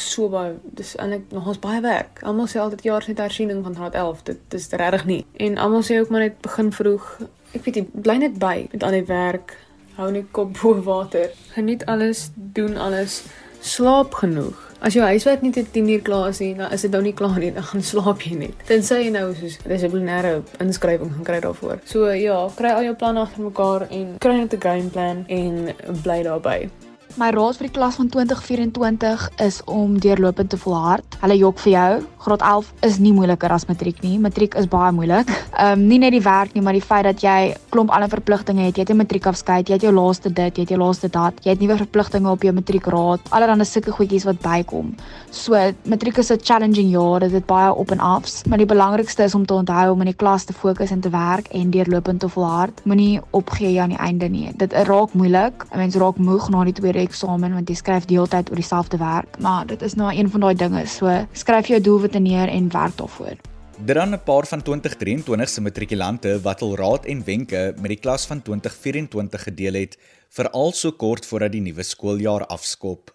so 0.00 0.28
baie 0.32 0.56
dis 0.78 0.94
eintlik 1.00 1.30
nogals 1.34 1.60
baie 1.62 1.82
werk. 1.84 2.22
Almal 2.26 2.48
sê 2.50 2.62
altyd 2.62 2.84
jaar 2.86 3.06
se 3.06 3.16
hersiening 3.18 3.62
van 3.64 3.76
graad 3.78 3.94
11, 4.00 4.24
dit 4.30 4.42
dis 4.54 4.68
regtig 4.70 5.06
nie. 5.10 5.20
En 5.46 5.58
almal 5.58 5.86
sê 5.86 6.00
ook 6.00 6.12
maar 6.14 6.26
net 6.26 6.40
begin 6.44 6.72
vroeg. 6.72 7.08
Ek 7.54 7.64
weet 7.66 7.80
jy 7.80 7.86
bly 7.94 8.18
net 8.24 8.38
by 8.42 8.56
met 8.72 8.82
al 8.82 8.98
die 8.98 9.06
werk, 9.08 9.56
hou 9.98 10.10
net 10.10 10.30
kop 10.34 10.56
bo 10.60 10.74
water. 10.82 11.30
Geniet 11.54 11.86
alles, 11.86 12.28
doen 12.34 12.76
alles, 12.76 13.22
slaap 13.60 14.14
genoeg. 14.22 14.58
As 14.84 14.92
jou 14.92 15.00
huiswerk 15.00 15.40
nie 15.40 15.52
tot 15.52 15.70
10 15.72 15.86
uur 15.88 16.02
klaar 16.04 16.26
is 16.28 16.42
nie, 16.42 16.50
dan 16.58 16.72
is 16.76 16.82
dit 16.84 16.92
nou 16.92 17.00
nie 17.00 17.14
klaar 17.16 17.38
nie, 17.40 17.48
dan 17.56 17.64
gaan 17.64 17.82
slaap 17.82 18.20
jy 18.20 18.36
net. 18.36 18.64
Tensy 18.68 18.98
jy 19.06 19.14
nou 19.14 19.30
soos 19.38 19.56
dissiplinêre 19.64 20.34
inskrywing 20.60 21.14
gaan 21.14 21.24
kry 21.24 21.40
daarvoor. 21.40 21.80
So 21.88 22.10
ja, 22.12 22.36
kry 22.58 22.76
al 22.76 22.90
jou 22.90 22.96
planne 23.00 23.24
agter 23.24 23.46
mekaar 23.46 23.88
en 23.88 24.18
kry 24.20 24.36
net 24.42 24.52
'n 24.52 24.60
game 24.60 24.90
plan 24.92 25.24
en 25.28 25.72
bly 26.04 26.22
daarbey. 26.28 26.68
My 27.14 27.28
raad 27.30 27.54
vir 27.60 27.68
die 27.68 27.74
klas 27.76 27.94
van 27.94 28.08
2024 28.10 29.28
is 29.44 29.60
om 29.70 29.92
deurlopend 30.02 30.50
te 30.50 30.58
volhard. 30.58 31.14
Hulle 31.20 31.36
jok 31.38 31.60
vir 31.62 31.70
jou. 31.70 31.90
Graad 32.24 32.42
11 32.42 32.70
is 32.88 32.96
nie 32.98 33.12
moeiliker 33.14 33.52
as 33.54 33.68
matriek 33.68 34.00
nie. 34.02 34.16
Matriek 34.18 34.56
is 34.58 34.66
baie 34.66 34.90
moeilik. 34.90 35.30
Ehm 35.54 35.78
um, 35.78 35.84
nie 35.86 36.00
net 36.02 36.10
die 36.10 36.22
werk 36.24 36.56
nie, 36.56 36.62
maar 36.66 36.74
die 36.74 36.82
feit 36.82 37.04
dat 37.06 37.22
jy 37.22 37.54
klomp 37.70 37.92
ander 37.94 38.10
verpligtinge 38.10 38.64
het. 38.66 38.74
Jy 38.74 38.82
het 38.82 38.90
'n 38.90 38.98
matriekafskeid, 38.98 39.68
jy 39.68 39.78
het 39.78 39.86
jou 39.86 39.92
laaste 39.94 40.32
dit, 40.32 40.56
jy 40.56 40.62
het 40.66 40.72
jou 40.74 40.78
laaste 40.80 41.08
dat. 41.08 41.38
Jy 41.44 41.50
het 41.54 41.60
nuwe 41.60 41.76
verpligtinge 41.76 42.30
op 42.30 42.42
jou 42.42 42.52
matriekraad. 42.52 43.20
Allerhande 43.30 43.64
sulke 43.64 43.92
goedjies 43.92 44.24
wat 44.24 44.42
bykom. 44.42 44.96
So 45.30 45.54
matriek 45.86 46.18
is 46.18 46.32
'n 46.32 46.42
challenging 46.42 46.90
jaar. 46.90 47.20
Dit 47.20 47.32
het 47.32 47.46
baie 47.46 47.74
op 47.74 47.90
en 47.90 48.00
afs, 48.00 48.42
maar 48.48 48.58
die 48.58 48.66
belangrikste 48.66 49.22
is 49.22 49.34
om 49.34 49.46
te 49.46 49.54
onthou 49.54 49.92
om 49.92 50.00
in 50.00 50.10
die 50.10 50.16
klas 50.16 50.44
te 50.44 50.52
fokus 50.52 50.90
en 50.90 51.00
te 51.00 51.10
werk 51.10 51.46
en 51.52 51.70
deurlopend 51.70 52.20
te 52.20 52.28
volhard. 52.28 52.80
Moenie 52.84 53.20
opgee 53.30 53.80
aan 53.80 53.94
die 53.94 53.98
einde 53.98 54.28
nie. 54.28 54.50
Dit 54.56 54.72
raak 54.72 55.12
moeilik. 55.12 55.64
Mense 55.74 55.98
raak 55.98 56.16
moeg 56.16 56.50
na 56.50 56.64
die 56.64 56.72
tweede 56.72 57.03
eksamen 57.04 57.54
want 57.54 57.68
jy 57.68 57.76
skryf 57.78 58.08
deeltyd 58.10 58.50
oor 58.50 58.60
dieselfde 58.60 58.98
werk, 59.00 59.38
maar 59.38 59.66
dit 59.70 59.82
is 59.82 59.94
nou 59.94 60.10
een 60.12 60.30
van 60.30 60.40
daai 60.46 60.54
dinge. 60.54 60.86
So 60.90 61.12
skryf 61.32 61.70
jou 61.70 61.80
doelwitte 61.80 62.18
neer 62.18 62.48
en 62.48 62.70
werk 62.72 62.96
daarvoor. 62.96 63.36
Dit 63.78 63.96
dan 63.96 64.14
'n 64.14 64.22
paar 64.22 64.46
van 64.46 64.62
2023 64.62 65.48
se 65.48 65.60
matrikulante 65.60 66.40
wat 66.40 66.60
hul 66.60 66.76
raad 66.76 67.04
en 67.04 67.24
wenke 67.24 67.74
met 67.76 67.88
die 67.88 68.00
klas 68.00 68.26
van 68.26 68.42
2024 68.42 69.42
gedeel 69.42 69.74
het, 69.74 69.98
veral 70.28 70.72
so 70.72 70.92
kort 70.92 71.26
voordat 71.26 71.52
die 71.52 71.60
nuwe 71.60 71.82
skooljaar 71.82 72.46
afskop. 72.46 73.14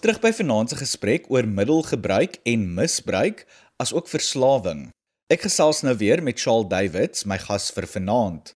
Terug 0.00 0.20
by 0.20 0.32
vanaand 0.32 0.68
se 0.68 0.76
gesprek 0.76 1.28
oor 1.30 1.46
middelgebruik 1.46 2.40
en 2.42 2.74
misbruik, 2.74 3.46
asook 3.76 4.08
verslawing. 4.08 4.90
Ek 5.30 5.46
gesels 5.46 5.82
nou 5.82 5.96
weer 5.96 6.22
met 6.22 6.40
Charles 6.40 6.68
Davids, 6.68 7.24
my 7.24 7.38
gas 7.38 7.70
vir 7.70 7.86
vanaand. 7.86 8.52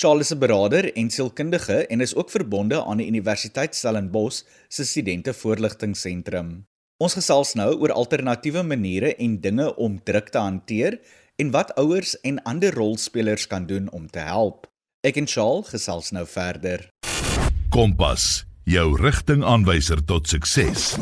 Charles 0.00 0.30
is 0.30 0.34
'n 0.34 0.38
beraader 0.38 0.92
en 0.94 1.10
sielkundige 1.10 1.86
en 1.86 2.00
is 2.00 2.14
ook 2.14 2.30
verbonde 2.30 2.84
aan 2.84 2.96
die 2.96 3.06
Universiteit 3.06 3.74
Stellenbosch 3.74 4.42
se 4.68 4.84
studente 4.84 5.34
voorligtingseentrum. 5.34 6.66
Ons 6.96 7.14
gesels 7.14 7.54
nou 7.54 7.74
oor 7.80 7.92
alternatiewe 7.92 8.62
maniere 8.62 9.16
en 9.16 9.40
dinge 9.40 9.76
om 9.76 10.02
druk 10.02 10.28
te 10.28 10.38
hanteer 10.38 11.00
en 11.36 11.50
wat 11.50 11.74
ouers 11.74 12.20
en 12.20 12.42
ander 12.42 12.74
rolspelers 12.74 13.46
kan 13.46 13.66
doen 13.66 13.90
om 13.90 14.06
te 14.10 14.18
help. 14.18 14.66
Ek 15.00 15.16
en 15.16 15.26
Charles 15.26 15.68
gesels 15.68 16.10
nou 16.10 16.26
verder. 16.26 16.90
Kompas, 17.68 18.44
jou 18.62 19.02
rigtingaanwyser 19.02 20.04
tot 20.04 20.28
sukses. 20.28 20.94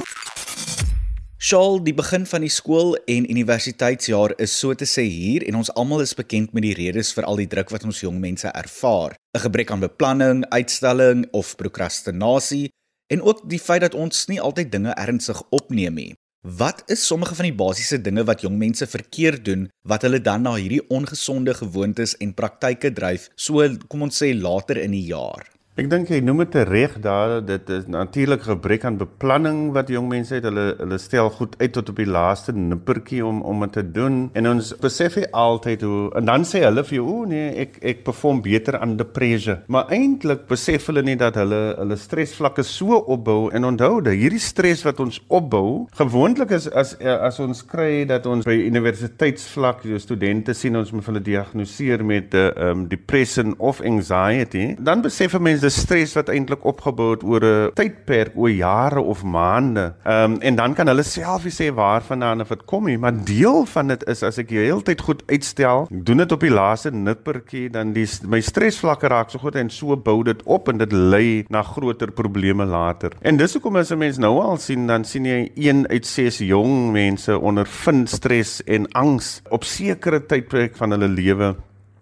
Shaal, 1.47 1.77
die 1.87 1.95
begin 1.95 2.25
van 2.27 2.43
die 2.43 2.51
skool 2.51 2.97
en 3.07 3.27
universiteitsjaar 3.31 4.33
is 4.43 4.55
so 4.59 4.75
te 4.75 4.87
sê 4.91 5.05
hier 5.07 5.45
en 5.47 5.61
ons 5.61 5.69
almal 5.79 6.03
is 6.03 6.17
bekend 6.19 6.51
met 6.57 6.65
die 6.65 6.73
redes 6.75 7.13
vir 7.15 7.29
al 7.31 7.39
die 7.39 7.47
druk 7.53 7.71
wat 7.71 7.87
ons 7.87 8.01
jong 8.03 8.19
mense 8.19 8.51
ervaar. 8.51 9.15
'n 9.15 9.45
Gebrek 9.45 9.71
aan 9.71 9.85
beplanning, 9.85 10.43
uitstelling 10.51 11.23
of 11.31 11.55
prokrastinasie 11.55 12.73
en 13.15 13.23
ook 13.23 13.47
die 13.47 13.63
feit 13.63 13.87
dat 13.87 13.95
ons 13.95 14.27
nie 14.27 14.41
altyd 14.41 14.73
dinge 14.73 14.99
ernstig 14.99 15.39
opneem 15.55 15.95
nie. 15.95 16.13
Wat 16.43 16.83
is 16.91 17.07
sommige 17.07 17.39
van 17.39 17.47
die 17.47 17.59
basiese 17.63 18.03
dinge 18.03 18.27
wat 18.27 18.43
jong 18.43 18.59
mense 18.59 18.87
verkeerd 18.87 19.45
doen 19.45 19.69
wat 19.87 20.03
hulle 20.03 20.19
dan 20.19 20.43
na 20.43 20.59
hierdie 20.59 20.83
ongesonde 20.91 21.55
gewoontes 21.55 22.17
en 22.19 22.35
praktyke 22.35 22.91
dryf, 22.91 23.31
so 23.37 23.63
kom 23.87 24.03
ons 24.03 24.19
sê 24.19 24.35
later 24.35 24.83
in 24.83 24.91
die 24.91 25.07
jaar? 25.15 25.47
Ek 25.77 25.91
dink 25.93 26.09
jy 26.09 26.23
noem 26.25 26.39
dit 26.41 26.55
reg 26.71 26.95
daar 27.05 27.35
dit 27.45 27.71
is 27.75 27.83
natuurlik 27.93 28.47
gebrek 28.47 28.87
aan 28.89 28.95
beplanning 28.97 29.75
wat 29.75 29.91
jong 29.93 30.07
mense 30.09 30.33
het. 30.33 30.47
Hulle 30.49 30.71
hulle 30.79 30.97
stel 30.97 31.29
goed 31.35 31.53
uit 31.61 31.75
tot 31.77 31.91
op 31.93 31.99
die 32.01 32.07
laaste 32.09 32.55
nippertjie 32.57 33.21
om 33.21 33.43
om 33.45 33.61
dit 33.67 33.75
te 33.77 33.83
doen. 33.85 34.15
En 34.33 34.49
ons 34.55 34.71
besef 34.81 35.19
hy 35.21 35.27
altyd 35.37 35.85
hoe 35.85 35.99
en 36.17 36.31
dan 36.31 36.47
sê 36.49 36.63
hulle 36.65 36.81
vir 36.89 36.97
jou 36.97 37.05
o 37.05 37.27
nee 37.29 37.51
ek 37.67 37.77
ek 37.93 38.01
perform 38.07 38.41
beter 38.41 38.79
aan 38.81 38.95
depressie 38.97 39.59
maar 39.69 39.93
eintlik 39.93 40.47
besef 40.49 40.87
hulle 40.89 41.03
nie 41.05 41.19
dat 41.21 41.37
hulle 41.37 41.61
hulle 41.83 42.01
stresvlakke 42.01 42.65
so 42.65 42.97
opbou. 42.97 43.51
En 43.53 43.69
onthou 43.69 44.01
dat 44.01 44.17
hierdie 44.17 44.41
stres 44.41 44.87
wat 44.89 45.05
ons 45.05 45.21
opbou 45.29 45.85
gewoonlik 46.01 46.57
is 46.57 46.71
as 46.73 46.95
as 47.05 47.43
ons 47.45 47.61
kry 47.69 48.07
dat 48.09 48.25
ons 48.25 48.49
by 48.49 48.57
universiteitsvlak 48.63 49.85
jou 49.85 50.01
studente 50.01 50.57
sien 50.57 50.81
ons 50.81 50.97
moet 50.97 51.13
hulle 51.13 51.25
diagnoseer 51.29 52.01
met 52.01 52.33
'n 52.33 52.37
uh, 52.37 52.49
eh, 52.49 52.73
um, 52.73 52.89
depression 52.89 53.55
of 53.59 53.85
anxiety 53.85 54.73
dan 54.81 55.05
besef 55.05 55.37
mense 55.37 55.66
dis 55.67 55.81
stres 55.83 56.15
wat 56.17 56.31
eintlik 56.31 56.65
opgebou 56.69 57.13
het 57.15 57.25
oor 57.27 57.45
'n 57.45 57.71
tydperk, 57.75 58.37
oor 58.37 58.51
jare 58.51 59.01
of 59.01 59.25
maande. 59.25 59.95
Ehm 60.05 60.33
um, 60.33 60.41
en 60.41 60.57
dan 60.57 60.75
kan 60.75 60.87
hulle 60.87 61.03
self 61.03 61.45
sê 61.47 61.73
waarvandaan 61.75 62.41
of 62.41 62.49
dit 62.49 62.65
kom 62.65 62.85
nie, 62.85 62.99
maar 62.99 63.25
deel 63.25 63.67
van 63.67 63.89
dit 63.89 64.07
is 64.09 64.23
as 64.23 64.39
ek 64.39 64.49
die 64.49 64.59
hele 64.59 64.83
tyd 64.83 65.01
goed 65.01 65.23
uitstel, 65.27 65.87
doen 65.91 66.17
dit 66.17 66.33
op 66.33 66.41
die 66.41 66.51
laaste 66.51 66.91
nippertjie, 66.91 67.71
dan 67.71 67.93
die 67.93 68.07
my 68.27 68.41
stresvlakke 68.41 69.09
raak 69.09 69.31
so 69.31 69.39
goed 69.39 69.57
en 69.57 69.71
so 69.71 69.97
bou 69.97 70.23
dit 70.23 70.43
op 70.45 70.69
en 70.69 70.79
dit 70.79 70.93
lei 70.93 71.45
na 71.49 71.63
groter 71.63 72.11
probleme 72.11 72.65
later. 72.65 73.13
En 73.21 73.37
dis 73.37 73.53
hoekom 73.53 73.77
as 73.77 73.91
'n 73.91 73.99
mens 73.99 74.19
nou 74.19 74.41
al 74.41 74.57
sien, 74.57 74.87
dan 74.87 75.05
sien 75.05 75.25
jy 75.25 75.51
1 75.55 75.89
uit 75.89 76.07
6 76.07 76.39
jong 76.39 76.93
mense 76.93 77.39
ondervind 77.39 78.09
stres 78.09 78.63
en 78.65 78.87
angs 78.93 79.43
op 79.51 79.65
sekere 79.65 80.21
tydperk 80.27 80.77
van 80.77 80.91
hulle 80.91 81.09
lewe 81.09 81.57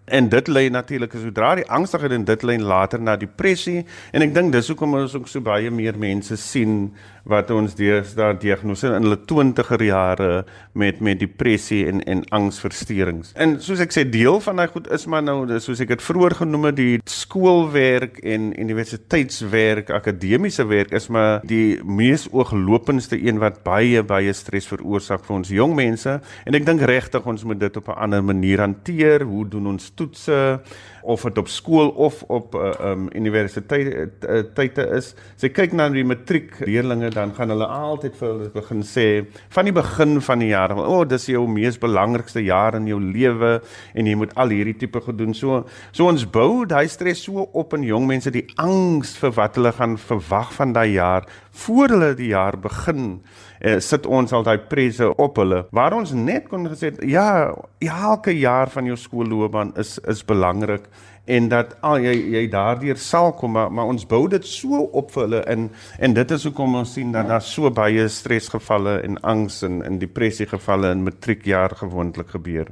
En 0.05 0.29
dit 0.29 0.47
lei 0.47 0.69
natuurlik 0.69 1.15
sodra 1.17 1.55
die 1.57 1.65
angstigheid 1.65 2.11
en 2.11 2.25
dit 2.25 2.43
lei 2.45 2.59
later 2.61 3.01
na 3.01 3.15
depressie 3.17 3.85
en 4.13 4.21
ek 4.21 4.35
dink 4.35 4.53
dis 4.53 4.67
hoekom 4.69 4.93
ons 4.99 5.15
ook 5.17 5.29
so 5.29 5.41
baie 5.41 5.71
meer 5.73 5.97
mense 5.97 6.37
sien 6.37 6.91
wat 7.25 7.49
ons 7.49 7.73
deesdae 7.73 8.35
diagnose 8.37 8.91
in 8.93 9.07
hulle 9.07 9.17
20er 9.25 9.81
jare 9.81 10.29
met 10.77 10.99
met 11.01 11.17
depressie 11.19 11.81
en 11.89 12.03
en 12.05 12.21
angsversteurings. 12.37 13.31
En 13.33 13.57
soos 13.65 13.81
ek 13.81 13.95
sê 13.95 14.03
deel 14.05 14.37
van 14.45 14.61
daai 14.61 14.69
goed 14.69 14.91
is 14.93 15.07
maar 15.09 15.25
nou 15.25 15.39
soos 15.63 15.81
ek 15.81 15.95
dit 15.95 16.05
vroeër 16.05 16.37
genoem 16.43 16.69
het 16.69 16.77
die 16.77 16.99
skoolwerk 17.09 18.19
en 18.21 18.51
universiteitswerk, 18.61 19.89
akademiese 19.89 20.67
werk 20.69 20.93
is 20.93 21.09
maar 21.09 21.41
die 21.49 21.81
mees 21.81 22.27
ooglopendste 22.29 23.17
een 23.17 23.41
wat 23.41 23.63
baie 23.65 24.05
baie 24.05 24.33
stres 24.37 24.69
veroorsaak 24.69 25.25
vir 25.25 25.37
ons 25.39 25.49
jong 25.49 25.73
mense 25.77 26.19
en 26.45 26.59
ek 26.61 26.69
dink 26.69 26.85
regtig 26.85 27.25
ons 27.25 27.47
moet 27.49 27.59
dit 27.59 27.81
op 27.81 27.89
'n 27.89 27.99
ander 28.05 28.23
manier 28.23 28.61
hanteer. 28.61 29.25
Hoe 29.25 29.47
doen 29.49 29.73
ons 29.73 29.94
toetse? 29.95 30.59
Of 31.05 31.25
dit 31.27 31.37
op 31.37 31.49
skool 31.51 31.89
of 31.89 32.23
op 32.33 32.55
uh, 32.55 32.71
eh, 32.73 32.91
um, 32.91 33.07
universiteit 33.13 34.23
uh, 34.25 34.41
tye 34.57 34.85
is. 34.97 35.11
Sy 35.41 35.51
kyk 35.53 35.75
na 35.77 35.87
die 35.93 36.05
matriek 36.07 36.57
leerlinge 36.65 37.11
dan 37.13 37.33
gaan 37.37 37.53
hulle 37.53 37.67
altyd 37.69 38.17
vir 38.19 38.27
hulle 38.31 38.49
begin 38.55 38.83
sê 38.87 39.07
van 39.53 39.69
die 39.69 39.75
begin 39.75 40.19
van 40.25 40.43
die 40.43 40.51
jaar, 40.51 40.75
o, 40.75 40.85
oh, 40.99 41.03
dis 41.07 41.29
jou 41.31 41.45
mees 41.49 41.77
belangrikste 41.81 42.43
jaar 42.45 42.77
in 42.79 42.89
jou 42.89 42.99
lewe 43.01 43.59
en 43.93 44.09
jy 44.09 44.17
moet 44.19 44.33
al 44.39 44.53
hierdie 44.55 44.77
tipe 44.85 45.01
gedoen. 45.05 45.35
So 45.37 45.63
so 45.95 46.09
ons 46.09 46.25
bou 46.25 46.65
daai 46.69 46.87
stres 46.91 47.25
so 47.25 47.47
op 47.53 47.73
in 47.77 47.85
jong 47.87 48.07
mense 48.09 48.33
die 48.33 48.47
angs 48.61 49.15
vir 49.21 49.35
wat 49.37 49.59
hulle 49.59 49.73
gaan 49.75 49.97
verwag 50.01 50.53
van 50.57 50.73
daai 50.75 50.95
jaar 50.97 51.29
voor 51.65 51.93
hulle 51.95 52.13
die 52.15 52.31
jaar 52.33 52.57
begin 52.59 53.19
uh, 53.61 53.77
sit 53.79 54.05
ons 54.05 54.33
al 54.35 54.43
daai 54.45 54.59
presse 54.69 55.07
op 55.21 55.39
hulle 55.41 55.63
waar 55.75 55.95
ons 55.97 56.11
net 56.17 56.49
kon 56.51 56.67
gesê 56.71 56.91
ja 57.07 57.53
elke 57.79 58.35
jaar 58.35 58.71
van 58.73 58.89
jou 58.91 58.97
skoolloopbaan 58.99 59.73
is 59.81 59.95
is 60.11 60.23
belangrik 60.27 60.89
en 61.25 61.49
dat 61.49 61.75
al 61.81 61.99
jy 62.03 62.13
jy 62.35 62.43
daardeur 62.51 62.97
sal 63.01 63.33
kom 63.33 63.55
maar, 63.55 63.71
maar 63.71 63.89
ons 63.89 64.05
bou 64.05 64.27
dit 64.29 64.45
so 64.45 64.83
op 64.93 65.11
vir 65.15 65.23
hulle 65.25 65.41
in 65.51 65.69
en 65.99 66.13
dit 66.13 66.31
is 66.31 66.47
hoekom 66.47 66.75
ons 66.81 66.93
sien 66.97 67.11
dat 67.15 67.29
daar 67.31 67.41
so 67.41 67.71
baie 67.71 68.07
stresgevalle 68.09 68.99
en 69.07 69.19
angs 69.21 69.61
en 69.65 69.81
in 69.85 69.99
depressie 69.99 70.47
gevalle 70.49 70.91
in 70.93 71.03
matriekjaar 71.03 71.77
gewoonlik 71.81 72.29
gebeur. 72.37 72.69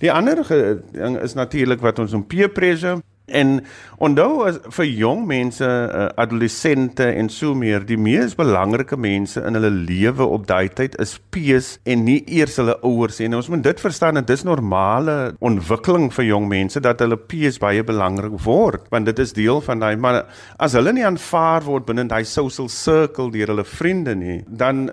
Die 0.00 0.12
ander 0.12 0.44
ding 0.92 1.18
is 1.22 1.34
natuurlik 1.34 1.80
wat 1.80 1.98
ons 1.98 2.12
om 2.12 2.26
peer 2.26 2.52
pressure 2.52 3.00
En 3.28 3.58
onthou 4.02 4.44
as 4.46 4.58
vir 4.76 4.86
jong 4.86 5.24
mense, 5.28 5.64
uh, 5.64 6.08
adolessente 6.16 7.06
en 7.12 7.28
so 7.32 7.54
meer, 7.58 7.84
die 7.86 7.98
mees 8.00 8.36
belangrike 8.38 8.96
mense 8.96 9.42
in 9.44 9.58
hulle 9.58 9.70
lewe 9.72 10.26
op 10.26 10.46
daai 10.48 10.68
tyd 10.68 10.96
is 11.02 11.16
pees 11.34 11.74
en 11.88 12.04
nie 12.06 12.20
eers 12.38 12.58
hulle 12.60 12.78
ouers 12.86 13.20
nie. 13.20 13.30
Ons 13.36 13.50
moet 13.52 13.64
dit 13.64 13.82
verstaan 13.82 14.20
dat 14.20 14.28
dis 14.30 14.46
normale 14.46 15.34
ontwikkeling 15.44 16.08
vir 16.14 16.30
jong 16.30 16.48
mense 16.50 16.80
dat 16.84 17.02
hulle 17.04 17.18
pees 17.18 17.60
baie 17.62 17.84
belangrik 17.84 18.38
word, 18.44 18.86
want 18.94 19.08
dit 19.10 19.18
is 19.22 19.34
deel 19.36 19.60
van 19.64 19.82
daai 19.82 19.96
maar 19.98 20.24
as 20.62 20.76
hulle 20.78 20.92
nie 20.94 21.04
aanvaar 21.06 21.66
word 21.66 21.86
binne 21.88 22.06
daai 22.08 22.24
social 22.28 22.68
circle 22.72 23.32
deur 23.34 23.52
hulle 23.52 23.66
vriende 23.66 24.14
nie, 24.18 24.40
dan 24.48 24.88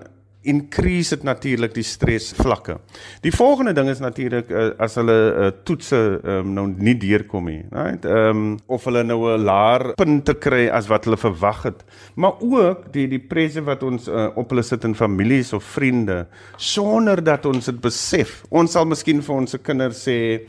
increase 0.50 1.16
dit 1.16 1.26
natuurlik 1.26 1.74
die 1.76 1.86
stresvlakke. 1.86 2.78
Die 3.26 3.34
volgende 3.34 3.74
ding 3.74 3.90
is 3.90 4.02
natuurlik 4.04 4.50
uh, 4.52 4.68
as 4.82 4.98
hulle 5.00 5.16
uh, 5.16 5.50
toetse 5.68 6.02
um, 6.24 6.54
nou 6.56 6.68
nie 6.70 6.96
deurkom 7.02 7.50
nie, 7.52 7.62
right? 7.74 8.06
Ehm 8.06 8.44
um, 8.46 8.54
of 8.68 8.86
hulle 8.88 9.04
nou 9.04 9.20
'n 9.34 9.44
laer 9.46 9.94
punte 9.98 10.34
kry 10.34 10.68
as 10.70 10.88
wat 10.88 11.06
hulle 11.06 11.18
verwag 11.18 11.64
het. 11.64 11.84
Maar 12.16 12.40
ook 12.40 12.92
die 12.94 13.08
die 13.08 13.20
presse 13.20 13.62
wat 13.62 13.84
ons 13.84 14.08
uh, 14.08 14.30
op 14.36 14.50
hulle 14.50 14.64
sit 14.64 14.84
in 14.84 14.96
families 14.96 15.54
of 15.54 15.64
vriende 15.64 16.28
sonder 16.58 17.24
dat 17.24 17.46
ons 17.46 17.66
dit 17.66 17.82
besef. 17.82 18.44
Ons 18.50 18.72
sal 18.72 18.86
miskien 18.86 19.22
vir 19.22 19.36
ons 19.36 19.52
se 19.52 19.58
kinders 19.58 20.08
sê 20.08 20.46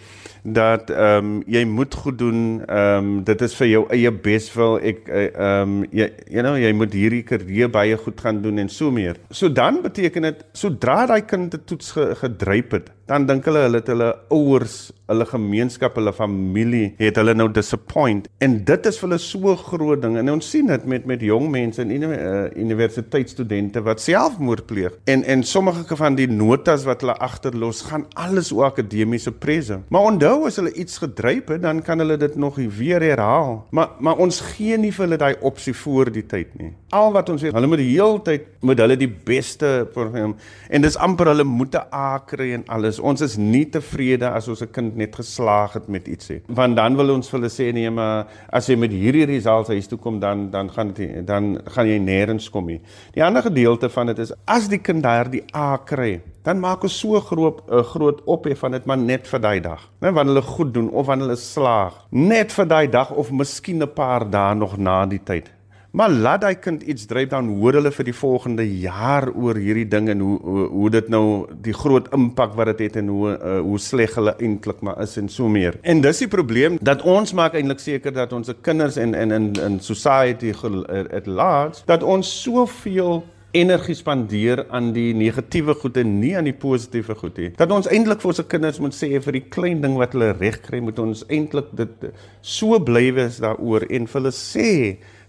dat 0.46 0.90
ehm 0.90 1.24
um, 1.24 1.42
jy 1.46 1.64
moet 1.64 1.94
goed 1.94 2.18
doen. 2.18 2.62
Ehm 2.66 3.04
um, 3.04 3.24
dit 3.24 3.42
is 3.42 3.54
vir 3.58 3.68
jou 3.68 3.82
eie 3.90 4.12
beswil. 4.12 4.78
Ek 4.78 5.08
eh, 5.08 5.28
ehm 5.34 5.62
um, 5.62 5.86
jy 5.90 6.10
you 6.30 6.42
know 6.42 6.54
jy 6.58 6.72
moet 6.72 6.94
hierdie 6.94 7.22
karier 7.26 7.70
baie 7.70 7.96
goed 7.96 8.20
gaan 8.20 8.42
doen 8.42 8.58
en 8.62 8.68
so 8.68 8.90
meer. 8.90 9.18
So 9.30 9.52
dan 9.52 9.82
beteken 9.82 10.22
dit 10.22 10.44
sodra 10.52 11.06
daai 11.06 11.22
kind 11.26 11.50
te 11.50 11.64
toets 11.64 11.92
gedryp 12.22 12.78
het, 12.78 12.90
dan 13.06 13.26
dink 13.26 13.46
hulle 13.46 13.66
hulle 13.66 13.80
het 13.80 13.90
hulle 13.92 14.10
ouers, 14.34 14.76
hulle 15.06 15.26
gemeenskap, 15.30 15.94
hulle 16.00 16.12
familie 16.14 16.94
het 16.98 17.18
hulle 17.20 17.36
nou 17.36 17.46
disappoint. 17.54 18.26
En 18.42 18.56
dit 18.66 18.88
is 18.90 18.98
vir 18.98 19.08
hulle 19.08 19.20
so 19.22 19.54
groot 19.60 20.02
ding. 20.02 20.16
En 20.18 20.32
ons 20.34 20.50
sien 20.50 20.66
dit 20.66 20.86
met 20.90 21.06
met 21.06 21.22
jong 21.22 21.46
mense 21.52 21.82
en 21.82 21.92
uh, 21.94 22.48
universiteitsstudente 22.58 23.82
wat 23.86 24.02
selfmoord 24.02 24.66
pleeg. 24.66 24.96
En 25.06 25.22
en 25.24 25.44
sommige 25.46 25.96
van 25.96 26.18
die 26.18 26.26
notas 26.26 26.84
wat 26.88 27.04
hulle 27.04 27.14
agterlos 27.22 27.84
gaan 27.86 28.06
alles 28.14 28.50
oor 28.52 28.72
akademiese 28.72 29.32
prese 29.32 29.80
maar 29.88 30.08
onthou 30.10 30.46
as 30.48 30.58
hulle 30.60 30.72
iets 30.74 30.98
gedryf 30.98 31.52
het 31.52 31.62
dan 31.62 31.82
kan 31.82 31.98
hulle 32.02 32.16
dit 32.16 32.36
nog 32.36 32.58
weer 32.78 33.00
herhaal. 33.00 33.66
Maar 33.70 33.88
maar 34.00 34.16
ons 34.22 34.40
gee 34.40 34.76
nie 34.78 34.92
vir 34.92 35.06
hulle 35.06 35.20
daai 35.20 35.36
opsie 35.40 35.74
voor 35.74 36.10
die 36.12 36.26
tyd 36.26 36.54
nie. 36.58 36.72
Al 36.90 37.12
wat 37.14 37.30
ons 37.30 37.42
weet 37.42 37.54
hulle 37.54 37.70
moet 37.70 37.82
die 37.82 37.92
hele 37.94 38.22
tyd 38.26 38.50
moet 38.60 38.82
hulle 38.82 38.98
die 38.98 39.10
beste 39.30 39.86
program 39.94 40.34
en 40.68 40.82
dis 40.82 40.98
amper 40.98 41.30
hulle 41.32 41.44
moet 41.46 41.74
'n 41.74 41.86
A 41.94 42.18
kry 42.18 42.52
en 42.52 42.66
alles 42.66 42.95
is 42.96 43.02
ons 43.04 43.22
is 43.24 43.36
nie 43.40 43.64
tevrede 43.72 44.28
as 44.30 44.48
ons 44.48 44.62
'n 44.62 44.72
kind 44.72 44.96
net 44.96 45.14
geslaag 45.14 45.74
het 45.74 45.88
met 45.88 46.08
iets 46.08 46.30
nie. 46.30 46.40
Want 46.48 46.76
dan 46.76 46.96
wil 46.96 47.14
ons 47.14 47.30
hulle 47.30 47.48
sê 47.48 47.72
nee, 47.72 47.90
maar 47.90 48.26
as 48.52 48.66
jy 48.68 48.76
met 48.76 48.90
hierdie 48.90 49.26
resultate 49.26 49.72
huis 49.72 49.86
toe 49.86 49.98
kom 49.98 50.20
dan 50.20 50.50
dan 50.50 50.70
gaan 50.70 50.92
dit 50.92 51.26
dan 51.26 51.58
gaan 51.64 51.86
jy 51.86 51.98
nêrens 51.98 52.50
kom 52.50 52.66
nie. 52.66 52.80
Die 53.12 53.24
ander 53.24 53.42
gedeelte 53.42 53.88
van 53.88 54.06
dit 54.06 54.18
is 54.18 54.32
as 54.46 54.68
die 54.68 54.78
kind 54.78 55.02
daardie 55.02 55.44
A 55.54 55.76
kry, 55.78 56.20
dan 56.44 56.60
maak 56.60 56.82
ons 56.82 56.98
so 56.98 57.20
groot 57.20 57.62
'n 57.68 57.82
groot 57.82 58.22
ophef 58.24 58.58
van 58.58 58.72
dit 58.72 58.86
maar 58.86 58.98
net 58.98 59.26
vir 59.26 59.40
daai 59.40 59.60
dag. 59.60 59.90
Net 60.00 60.14
wanneer 60.14 60.34
hulle 60.34 60.42
goed 60.42 60.74
doen 60.74 60.90
of 60.90 61.06
wanneer 61.06 61.26
hulle 61.26 61.36
slaag, 61.36 62.06
net 62.10 62.52
vir 62.52 62.66
daai 62.66 62.88
dag 62.90 63.10
of 63.10 63.30
miskien 63.30 63.82
'n 63.82 63.92
paar 63.94 64.30
dae 64.30 64.54
nog 64.54 64.76
na 64.78 65.06
die 65.06 65.20
tyd. 65.24 65.50
Maar 65.96 66.10
laat 66.12 66.40
daai 66.40 66.58
kind 66.60 66.82
iets 66.82 67.06
dryf 67.08 67.30
dan 67.32 67.46
hoor 67.56 67.78
hulle 67.78 67.90
vir 67.98 68.04
die 68.04 68.14
volgende 68.14 68.64
jaar 68.68 69.30
oor 69.32 69.56
hierdie 69.56 69.86
ding 69.88 70.10
en 70.12 70.20
hoe 70.20 70.34
hoe, 70.44 70.64
hoe 70.68 70.90
dit 70.92 71.06
nou 71.08 71.22
die 71.64 71.72
groot 71.72 72.10
impak 72.12 72.52
wat 72.58 72.68
dit 72.74 72.82
het 72.84 72.98
en 73.00 73.08
hoe 73.08 73.30
uh, 73.32 73.54
hoe 73.64 73.78
sleg 73.80 74.12
hulle 74.18 74.34
eintlik 74.36 74.82
maar 74.84 75.00
is 75.00 75.16
en 75.16 75.30
so 75.32 75.48
meer. 75.48 75.78
En 75.88 76.04
dis 76.04 76.20
die 76.20 76.28
probleem 76.28 76.76
dat 76.84 77.00
ons 77.08 77.32
maak 77.32 77.56
eintlik 77.56 77.80
seker 77.80 78.12
dat 78.12 78.36
ons 78.36 78.52
se 78.52 78.56
kinders 78.60 79.00
en 79.00 79.16
en 79.16 79.32
in 79.38 79.48
in 79.56 79.80
society 79.80 80.52
at 80.52 81.26
large 81.26 81.80
dat 81.88 82.04
ons 82.04 82.34
soveel 82.42 83.24
energie 83.56 83.96
spandeer 83.96 84.66
aan 84.68 84.92
die 84.92 85.14
negatiewe 85.16 85.74
goed 85.80 85.96
en 85.96 86.18
nie 86.20 86.36
aan 86.36 86.44
die 86.44 86.58
positiewe 86.60 87.16
goed 87.16 87.38
nie. 87.40 87.50
Dat 87.56 87.72
ons 87.72 87.88
eintlik 87.88 88.20
vir 88.20 88.34
ons 88.34 88.46
kinders 88.52 88.84
moet 88.84 88.96
sê 89.00 89.14
vir 89.16 89.40
die 89.40 89.46
klein 89.48 89.80
ding 89.80 89.96
wat 89.96 90.12
hulle 90.12 90.34
reg 90.36 90.60
kry, 90.66 90.84
moet 90.84 91.00
ons 91.00 91.24
eintlik 91.32 91.72
dit 91.78 92.10
so 92.44 92.76
bly 92.84 93.08
wees 93.16 93.40
daaroor 93.40 93.88
en 93.88 94.10
vir 94.10 94.20
hulle 94.20 94.34
sê 94.36 94.72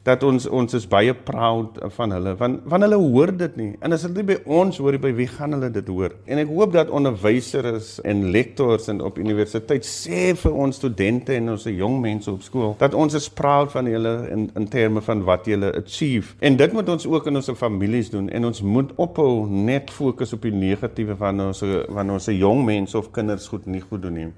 dat 0.07 0.23
ons 0.23 0.45
ons 0.47 0.75
is 0.77 0.85
baie 0.87 1.13
proud 1.27 1.79
van 1.97 2.13
hulle 2.15 2.33
want 2.39 2.63
want 2.71 2.85
hulle 2.85 2.99
hoor 3.01 3.33
dit 3.37 3.57
nie. 3.59 3.69
En 3.83 3.95
as 3.95 4.05
hulle 4.07 4.23
by 4.27 4.37
ons 4.59 4.79
hoor 4.79 4.97
by 5.03 5.11
wie 5.17 5.27
gaan 5.31 5.55
hulle 5.57 5.69
dit 5.73 5.89
hoor? 5.91 6.15
En 6.31 6.39
ek 6.41 6.51
hoop 6.51 6.75
dat 6.75 6.93
onderwysers 6.99 7.97
en 8.07 8.23
lektors 8.35 8.87
en 8.93 9.01
op 9.07 9.19
universiteit 9.19 9.87
sê 9.87 10.31
vir 10.39 10.59
ons 10.65 10.79
studente 10.79 11.35
en 11.35 11.53
ons 11.55 11.67
jong 11.67 11.99
mense 12.03 12.31
op 12.31 12.45
skool 12.45 12.75
dat 12.79 12.95
ons 12.95 13.17
is 13.19 13.27
proud 13.41 13.73
van 13.75 13.89
hulle 13.91 14.15
in 14.33 14.47
in 14.57 14.69
terme 14.71 15.03
van 15.03 15.25
wat 15.27 15.49
hulle 15.51 15.73
achieve. 15.81 16.35
En 16.39 16.55
dit 16.59 16.73
moet 16.73 16.89
ons 16.95 17.07
ook 17.07 17.27
in 17.27 17.41
ons 17.41 17.51
families 17.57 18.11
doen 18.13 18.29
en 18.29 18.51
ons 18.51 18.61
moet 18.63 18.93
ophou 18.95 19.47
net 19.49 19.91
fokus 19.91 20.33
op 20.37 20.47
die 20.47 20.55
negatiewe 20.55 21.17
van 21.19 21.49
ons 21.49 21.63
van 21.99 22.15
ons 22.15 22.31
jong 22.31 22.63
mense 22.65 22.97
of 22.97 23.11
kinders 23.11 23.47
goed 23.51 23.67
nie 23.67 23.83
goed 23.83 24.01
doen 24.07 24.17
nie 24.21 24.31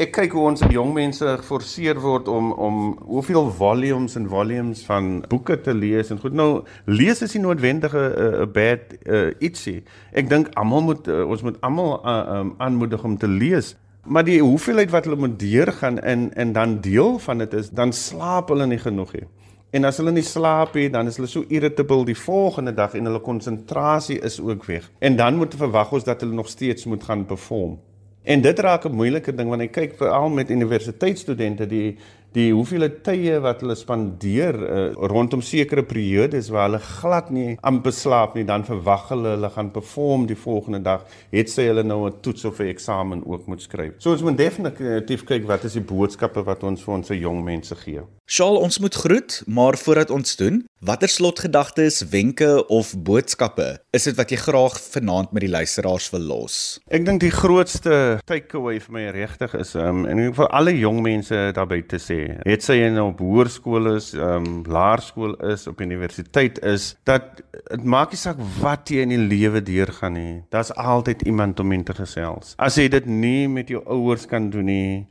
Ek 0.00 0.14
kyk 0.16 0.32
hoe 0.32 0.46
ons 0.48 0.62
jong 0.72 0.94
mense 0.96 1.26
geforseer 1.42 1.98
word 2.00 2.28
om 2.32 2.52
om 2.56 2.76
hoeveel 3.04 3.50
volumes 3.52 4.14
en 4.16 4.28
volumes 4.30 4.80
van 4.88 5.18
boeke 5.28 5.58
te 5.60 5.74
lees 5.76 6.08
en 6.14 6.20
goed 6.22 6.32
nou 6.32 6.62
lees 6.88 7.20
is 7.20 7.34
nie 7.36 7.42
noodwendige 7.44 8.00
'n 8.00 8.22
uh, 8.22 8.40
uh, 8.40 8.46
bad 8.48 8.94
uh, 9.04 9.34
ietsie. 9.40 9.82
Ek 10.16 10.30
dink 10.30 10.48
almal 10.56 10.80
moet 10.80 11.08
uh, 11.08 11.28
ons 11.28 11.42
moet 11.42 11.60
almal 11.60 12.00
uh, 12.00 12.38
um, 12.38 12.54
aanmoedig 12.56 13.04
om 13.04 13.18
te 13.18 13.28
lees. 13.28 13.76
Maar 14.04 14.24
die 14.24 14.40
hoeveelheid 14.40 14.90
wat 14.90 15.04
hulle 15.04 15.20
moet 15.20 15.38
deurgaan 15.38 16.00
en 16.00 16.32
en 16.34 16.52
dan 16.52 16.80
deel 16.80 17.18
van 17.18 17.38
dit 17.38 17.52
is 17.52 17.70
dan 17.70 17.92
slaap 17.92 18.48
hulle 18.48 18.66
nie 18.66 18.80
genoeg 18.80 19.12
nie. 19.12 19.28
En 19.72 19.84
as 19.84 19.96
hulle 19.96 20.12
nie 20.12 20.24
slaap 20.24 20.74
nie, 20.74 20.88
dan 20.90 21.06
is 21.06 21.16
hulle 21.16 21.28
so 21.28 21.44
irritable 21.48 22.04
die 22.04 22.16
volgende 22.16 22.72
dag 22.72 22.94
en 22.94 23.04
hulle 23.04 23.20
konsentrasie 23.20 24.20
is 24.20 24.40
ook 24.40 24.64
weg. 24.64 24.90
En 25.00 25.16
dan 25.16 25.36
moet 25.36 25.54
verwag 25.54 25.92
ons 25.92 26.04
dat 26.04 26.20
hulle 26.20 26.34
nog 26.34 26.48
steeds 26.48 26.84
moet 26.84 27.04
gaan 27.04 27.26
perform. 27.26 27.78
En 28.24 28.40
dit 28.40 28.58
raak 28.58 28.84
'n 28.84 28.94
moeilike 28.94 29.34
ding 29.34 29.48
want 29.48 29.62
ek 29.62 29.72
kyk 29.72 29.94
veral 29.98 30.28
met 30.30 30.50
universiteitsstudente 30.50 31.66
die 31.66 31.96
die 32.32 32.48
hoeveel 32.52 32.86
tye 33.04 33.34
wat 33.44 33.60
hulle 33.60 33.74
spandeer 33.76 34.56
uh, 34.56 34.92
rondom 35.10 35.42
sekere 35.44 35.82
periodes 35.84 36.48
waar 36.48 36.70
hulle 36.70 36.80
glad 36.80 37.30
nie 37.30 37.56
amper 37.60 37.92
slaap 37.92 38.34
nie 38.38 38.44
dan 38.48 38.64
verwag 38.64 39.10
hulle 39.12 39.34
hulle 39.34 39.50
gaan 39.52 39.70
perform 39.74 40.26
die 40.26 40.38
volgende 40.38 40.80
dag 40.80 41.04
het 41.34 41.50
sy 41.52 41.66
hulle 41.68 41.84
nou 41.84 42.06
'n 42.08 42.20
toets 42.24 42.44
of 42.44 42.60
'n 42.60 42.72
eksamen 42.72 43.22
ook 43.26 43.46
moet 43.46 43.62
skryf. 43.62 43.92
So 43.98 44.12
ons 44.12 44.22
moet 44.22 44.36
definitief 44.36 45.24
kyk 45.24 45.44
wat 45.46 45.64
is 45.64 45.72
die 45.72 45.84
boodskappe 45.84 46.42
wat 46.44 46.62
ons 46.62 46.82
vir 46.82 46.94
ons 46.94 47.08
jong 47.08 47.44
mense 47.44 47.74
gee. 47.74 48.00
Shaal 48.26 48.56
ons 48.56 48.78
moet 48.78 48.94
groet, 48.94 49.42
maar 49.46 49.76
voordat 49.76 50.10
ons 50.10 50.36
doen, 50.36 50.64
watter 50.82 51.08
slotgedagtes, 51.08 52.00
wenke 52.10 52.66
of 52.66 52.88
boodskappe 53.06 53.66
is 53.94 54.08
dit 54.08 54.16
wat 54.18 54.32
jy 54.34 54.38
graag 54.40 54.74
vanaand 54.82 55.30
met 55.30 55.44
die 55.44 55.50
luisteraars 55.52 56.08
wil 56.10 56.24
los? 56.26 56.56
Ek 56.90 57.04
dink 57.06 57.22
die 57.22 57.30
grootste 57.30 58.18
takeaway 58.26 58.80
vir 58.82 58.96
my 58.96 59.04
regtig 59.14 59.54
is 59.60 59.76
um, 59.78 60.02
en 60.10 60.24
vir 60.34 60.50
alle 60.50 60.74
jong 60.74 60.98
mense 61.04 61.38
daar 61.54 61.68
buite 61.70 62.00
sê 62.02 62.18
het 62.42 62.66
sy 62.66 62.80
in 62.88 62.98
op 62.98 63.22
hoërskool 63.22 63.92
is, 63.92 64.10
um, 64.18 64.64
laerskool 64.66 65.36
is, 65.52 65.68
op 65.70 65.84
universiteit 65.86 66.58
is, 66.66 66.96
dat 67.06 67.44
dit 67.70 67.86
maak 67.86 68.10
nie 68.16 68.18
saak 68.18 68.42
wat 68.58 68.90
jy 68.90 69.06
in 69.06 69.14
die 69.14 69.22
lewe 69.22 69.62
deurgaan 69.62 70.18
nie. 70.18 70.34
Daar's 70.50 70.74
altyd 70.74 71.22
iemand 71.30 71.62
om 71.62 71.78
in 71.78 71.86
te 71.86 71.94
gesels. 71.94 72.56
As 72.58 72.80
jy 72.80 72.88
dit 72.90 73.06
nie 73.06 73.46
met 73.46 73.70
jou 73.70 73.84
ouers 73.86 74.26
kan 74.26 74.50
doen 74.50 74.66
nie, 74.66 75.06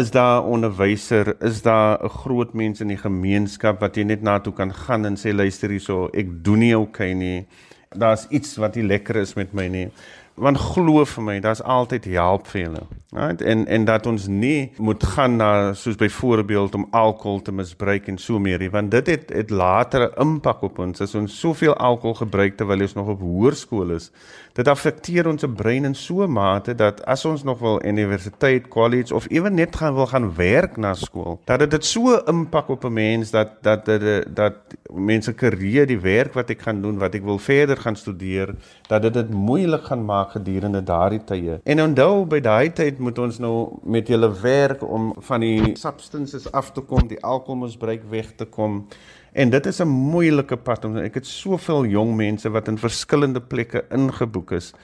is 0.00 0.10
daar 0.10 0.42
'n 0.42 0.46
onderwyser, 0.54 1.36
is 1.42 1.62
daar 1.62 1.98
'n 2.04 2.08
groot 2.08 2.52
mens 2.54 2.80
in 2.80 2.88
die 2.88 2.96
gemeenskap 2.96 3.80
wat 3.80 3.96
jy 3.96 4.02
net 4.02 4.22
na 4.22 4.38
toe 4.40 4.52
kan 4.52 4.72
gaan 4.72 5.06
en 5.06 5.16
sê 5.16 5.34
luister 5.34 5.70
hierso, 5.70 6.08
ek 6.12 6.44
doen 6.44 6.58
nie 6.58 6.78
okay 6.78 7.12
nie. 7.12 7.46
Daar's 7.88 8.26
iets 8.30 8.56
wat 8.56 8.74
nie 8.74 8.84
lekker 8.84 9.16
is 9.16 9.34
met 9.34 9.52
my 9.52 9.68
nie 9.68 9.90
want 10.40 10.58
glo 10.58 11.04
vir 11.04 11.24
my, 11.24 11.36
daar's 11.44 11.62
altyd 11.62 12.08
hulp 12.14 12.48
vir 12.50 12.60
julle. 12.64 12.82
Right? 13.10 13.42
En 13.42 13.64
en 13.66 13.84
dat 13.84 14.06
ons 14.06 14.26
nie 14.30 14.70
moet 14.78 15.02
gaan 15.02 15.36
na 15.36 15.72
soos 15.74 15.96
byvoorbeeld 15.98 16.74
om 16.78 16.86
alkohol 16.94 17.40
te 17.42 17.52
misbruik 17.52 18.06
en 18.06 18.18
so 18.22 18.38
meer 18.38 18.62
nie, 18.62 18.70
want 18.70 18.90
dit 18.94 19.06
het 19.10 19.32
het 19.34 19.50
later 19.50 20.06
'n 20.06 20.20
impak 20.22 20.62
op 20.62 20.78
ons 20.78 21.00
as 21.00 21.14
ons 21.14 21.40
soveel 21.40 21.74
alkohol 21.74 22.14
gebruik 22.14 22.56
terwyl 22.56 22.80
ons 22.80 22.94
nog 22.94 23.08
op 23.08 23.20
hoërskool 23.20 23.90
is. 23.90 24.10
Dit 24.52 24.68
affekteer 24.68 25.26
ons 25.28 25.44
brein 25.56 25.84
in 25.84 25.94
so 25.94 26.22
'n 26.22 26.32
mate 26.32 26.74
dat 26.74 27.04
as 27.04 27.24
ons 27.24 27.42
nog 27.42 27.58
wil 27.58 27.84
universiteit, 27.84 28.68
college 28.68 29.14
of 29.14 29.26
ewen 29.30 29.54
net 29.54 29.76
gaan 29.76 29.94
wil 29.94 30.06
gaan 30.06 30.34
werk 30.34 30.76
na 30.76 30.94
skool, 30.94 31.40
dat 31.44 31.58
dit 31.58 31.70
dit 31.70 31.84
so 31.84 32.14
'n 32.14 32.28
impak 32.28 32.68
op 32.68 32.84
'n 32.84 32.92
mens 32.92 33.30
dat 33.30 33.62
dat 33.62 33.84
dat 33.84 34.36
dat 34.36 34.54
mense 34.94 35.32
karier, 35.32 35.86
die 35.86 36.00
werk 36.00 36.34
wat 36.34 36.50
ek 36.50 36.62
gaan 36.62 36.82
doen, 36.82 36.98
wat 36.98 37.14
ek 37.14 37.24
wil 37.24 37.38
verder 37.38 37.76
gaan 37.76 37.96
studeer, 37.96 38.54
dat 38.88 39.02
dit 39.02 39.14
dit 39.14 39.30
moeilik 39.30 39.84
gaan 39.84 40.04
maak 40.04 40.29
gedurende 40.32 40.82
daardie 40.82 41.20
tye. 41.24 41.58
En 41.64 41.82
onthou 41.82 42.24
by 42.30 42.40
daai 42.44 42.72
tyd 42.76 42.98
moet 42.98 43.18
ons 43.18 43.38
nou 43.42 43.54
met 43.84 44.08
julle 44.08 44.30
werk 44.42 44.82
om 44.82 45.12
van 45.28 45.44
die 45.44 45.74
substances 45.80 46.48
af 46.52 46.72
te 46.72 46.80
kom, 46.80 47.08
die 47.08 47.20
alkoholmisbruik 47.22 48.08
weg 48.10 48.32
te 48.36 48.44
kom. 48.44 48.86
En 49.32 49.50
dit 49.50 49.66
is 49.66 49.80
'n 49.80 49.88
moeilike 49.88 50.56
pad 50.56 50.84
om 50.84 50.96
ek 50.96 51.14
het 51.14 51.26
soveel 51.26 51.86
jong 51.86 52.16
mense 52.16 52.50
wat 52.50 52.68
in 52.68 52.78
verskillende 52.78 53.40
plekke 53.40 53.84
ingeboek 53.90 54.52
is 54.52 54.74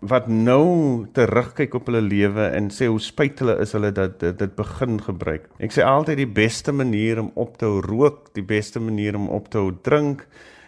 wat 0.00 0.26
nou 0.28 1.06
terugkyk 1.16 1.74
op 1.74 1.86
hulle 1.88 2.02
lewe 2.04 2.50
en 2.52 2.68
sê 2.70 2.88
hoe 2.90 3.00
spyt 3.00 3.40
hulle 3.40 3.56
is 3.62 3.72
hulle 3.72 3.92
dat 3.96 4.18
dit, 4.20 4.38
dit 4.38 4.56
begin 4.56 4.98
gebruik. 5.00 5.48
Ek 5.58 5.72
sê 5.72 5.84
altyd 5.86 6.20
die 6.20 6.28
beste 6.28 6.72
manier 6.72 7.20
om 7.22 7.30
op 7.34 7.56
te 7.56 7.64
hou 7.64 7.80
rook, 7.80 8.28
die 8.36 8.44
beste 8.44 8.80
manier 8.80 9.16
om 9.16 9.28
op 9.32 9.48
te 9.48 9.58
hou 9.58 9.72
drink, 9.82 10.26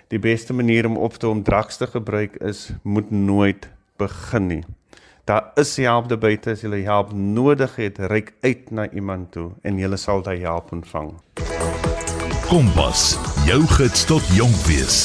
die 0.08 0.18
beste 0.18 0.56
manier 0.56 0.88
om 0.88 0.96
op 0.96 1.18
te 1.18 1.28
hou 1.28 1.34
om 1.36 1.44
drugs 1.44 1.76
te 1.76 1.86
gebruik 1.86 2.40
is 2.40 2.70
moet 2.82 3.10
nooit 3.12 3.68
begin 3.98 4.46
nie. 4.46 4.64
Daar 5.28 5.50
is 5.60 5.74
hulp 5.76 6.08
daar 6.08 6.18
buite 6.22 6.54
as 6.54 6.62
jy 6.64 6.84
hulp 6.86 7.12
nodig 7.12 7.76
het, 7.76 7.98
reik 7.98 8.32
uit 8.40 8.70
na 8.70 8.88
iemand 8.90 9.32
toe 9.34 9.50
en 9.62 9.78
jy 9.78 9.96
sal 10.00 10.22
daai 10.24 10.40
hulp 10.46 10.72
ontvang. 10.72 11.12
Kompas, 12.48 13.18
jou 13.44 13.60
gids 13.76 14.06
tot 14.08 14.24
jonk 14.32 14.56
wees. 14.70 15.02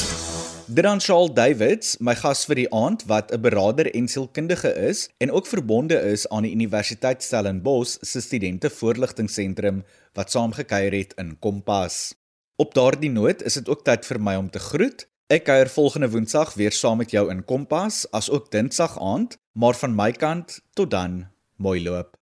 Dit 0.64 0.86
dan 0.86 1.00
Shaal 1.00 1.28
Davids, 1.28 1.98
my 2.00 2.14
gas 2.16 2.46
vir 2.48 2.62
die 2.62 2.70
aand 2.72 3.04
wat 3.04 3.34
'n 3.36 3.40
beraader 3.44 3.90
en 3.94 4.08
sielkundige 4.08 4.72
is 4.88 5.10
en 5.20 5.30
ook 5.30 5.46
verbonde 5.46 6.00
is 6.00 6.24
aan 6.28 6.48
die 6.48 6.52
Universiteit 6.56 7.22
Stellenbosch 7.22 7.98
se 8.00 8.20
studente 8.20 8.70
voorligtingseentrum 8.70 9.84
wat 10.14 10.30
saamgekuier 10.30 10.92
het 10.92 11.12
in 11.18 11.36
Kompas. 11.38 12.14
Op 12.56 12.74
daardie 12.74 13.10
noot 13.10 13.42
is 13.42 13.54
dit 13.54 13.68
ook 13.68 13.84
tyd 13.84 14.06
vir 14.06 14.20
my 14.20 14.36
om 14.36 14.50
te 14.50 14.58
groet. 14.58 15.06
Ek 15.32 15.46
kuier 15.48 15.70
volgende 15.72 16.10
Woensdag 16.12 16.50
weer 16.54 16.74
saam 16.76 16.98
met 17.00 17.14
jou 17.14 17.30
in 17.32 17.38
Kompas, 17.48 18.02
as 18.12 18.26
ook 18.30 18.50
Dinsdag 18.52 18.98
aand, 19.00 19.38
maar 19.56 19.72
van 19.74 19.94
my 19.96 20.10
kant 20.12 20.58
tot 20.76 20.90
dan, 20.92 21.14
mooi 21.56 21.80
loop. 21.80 22.18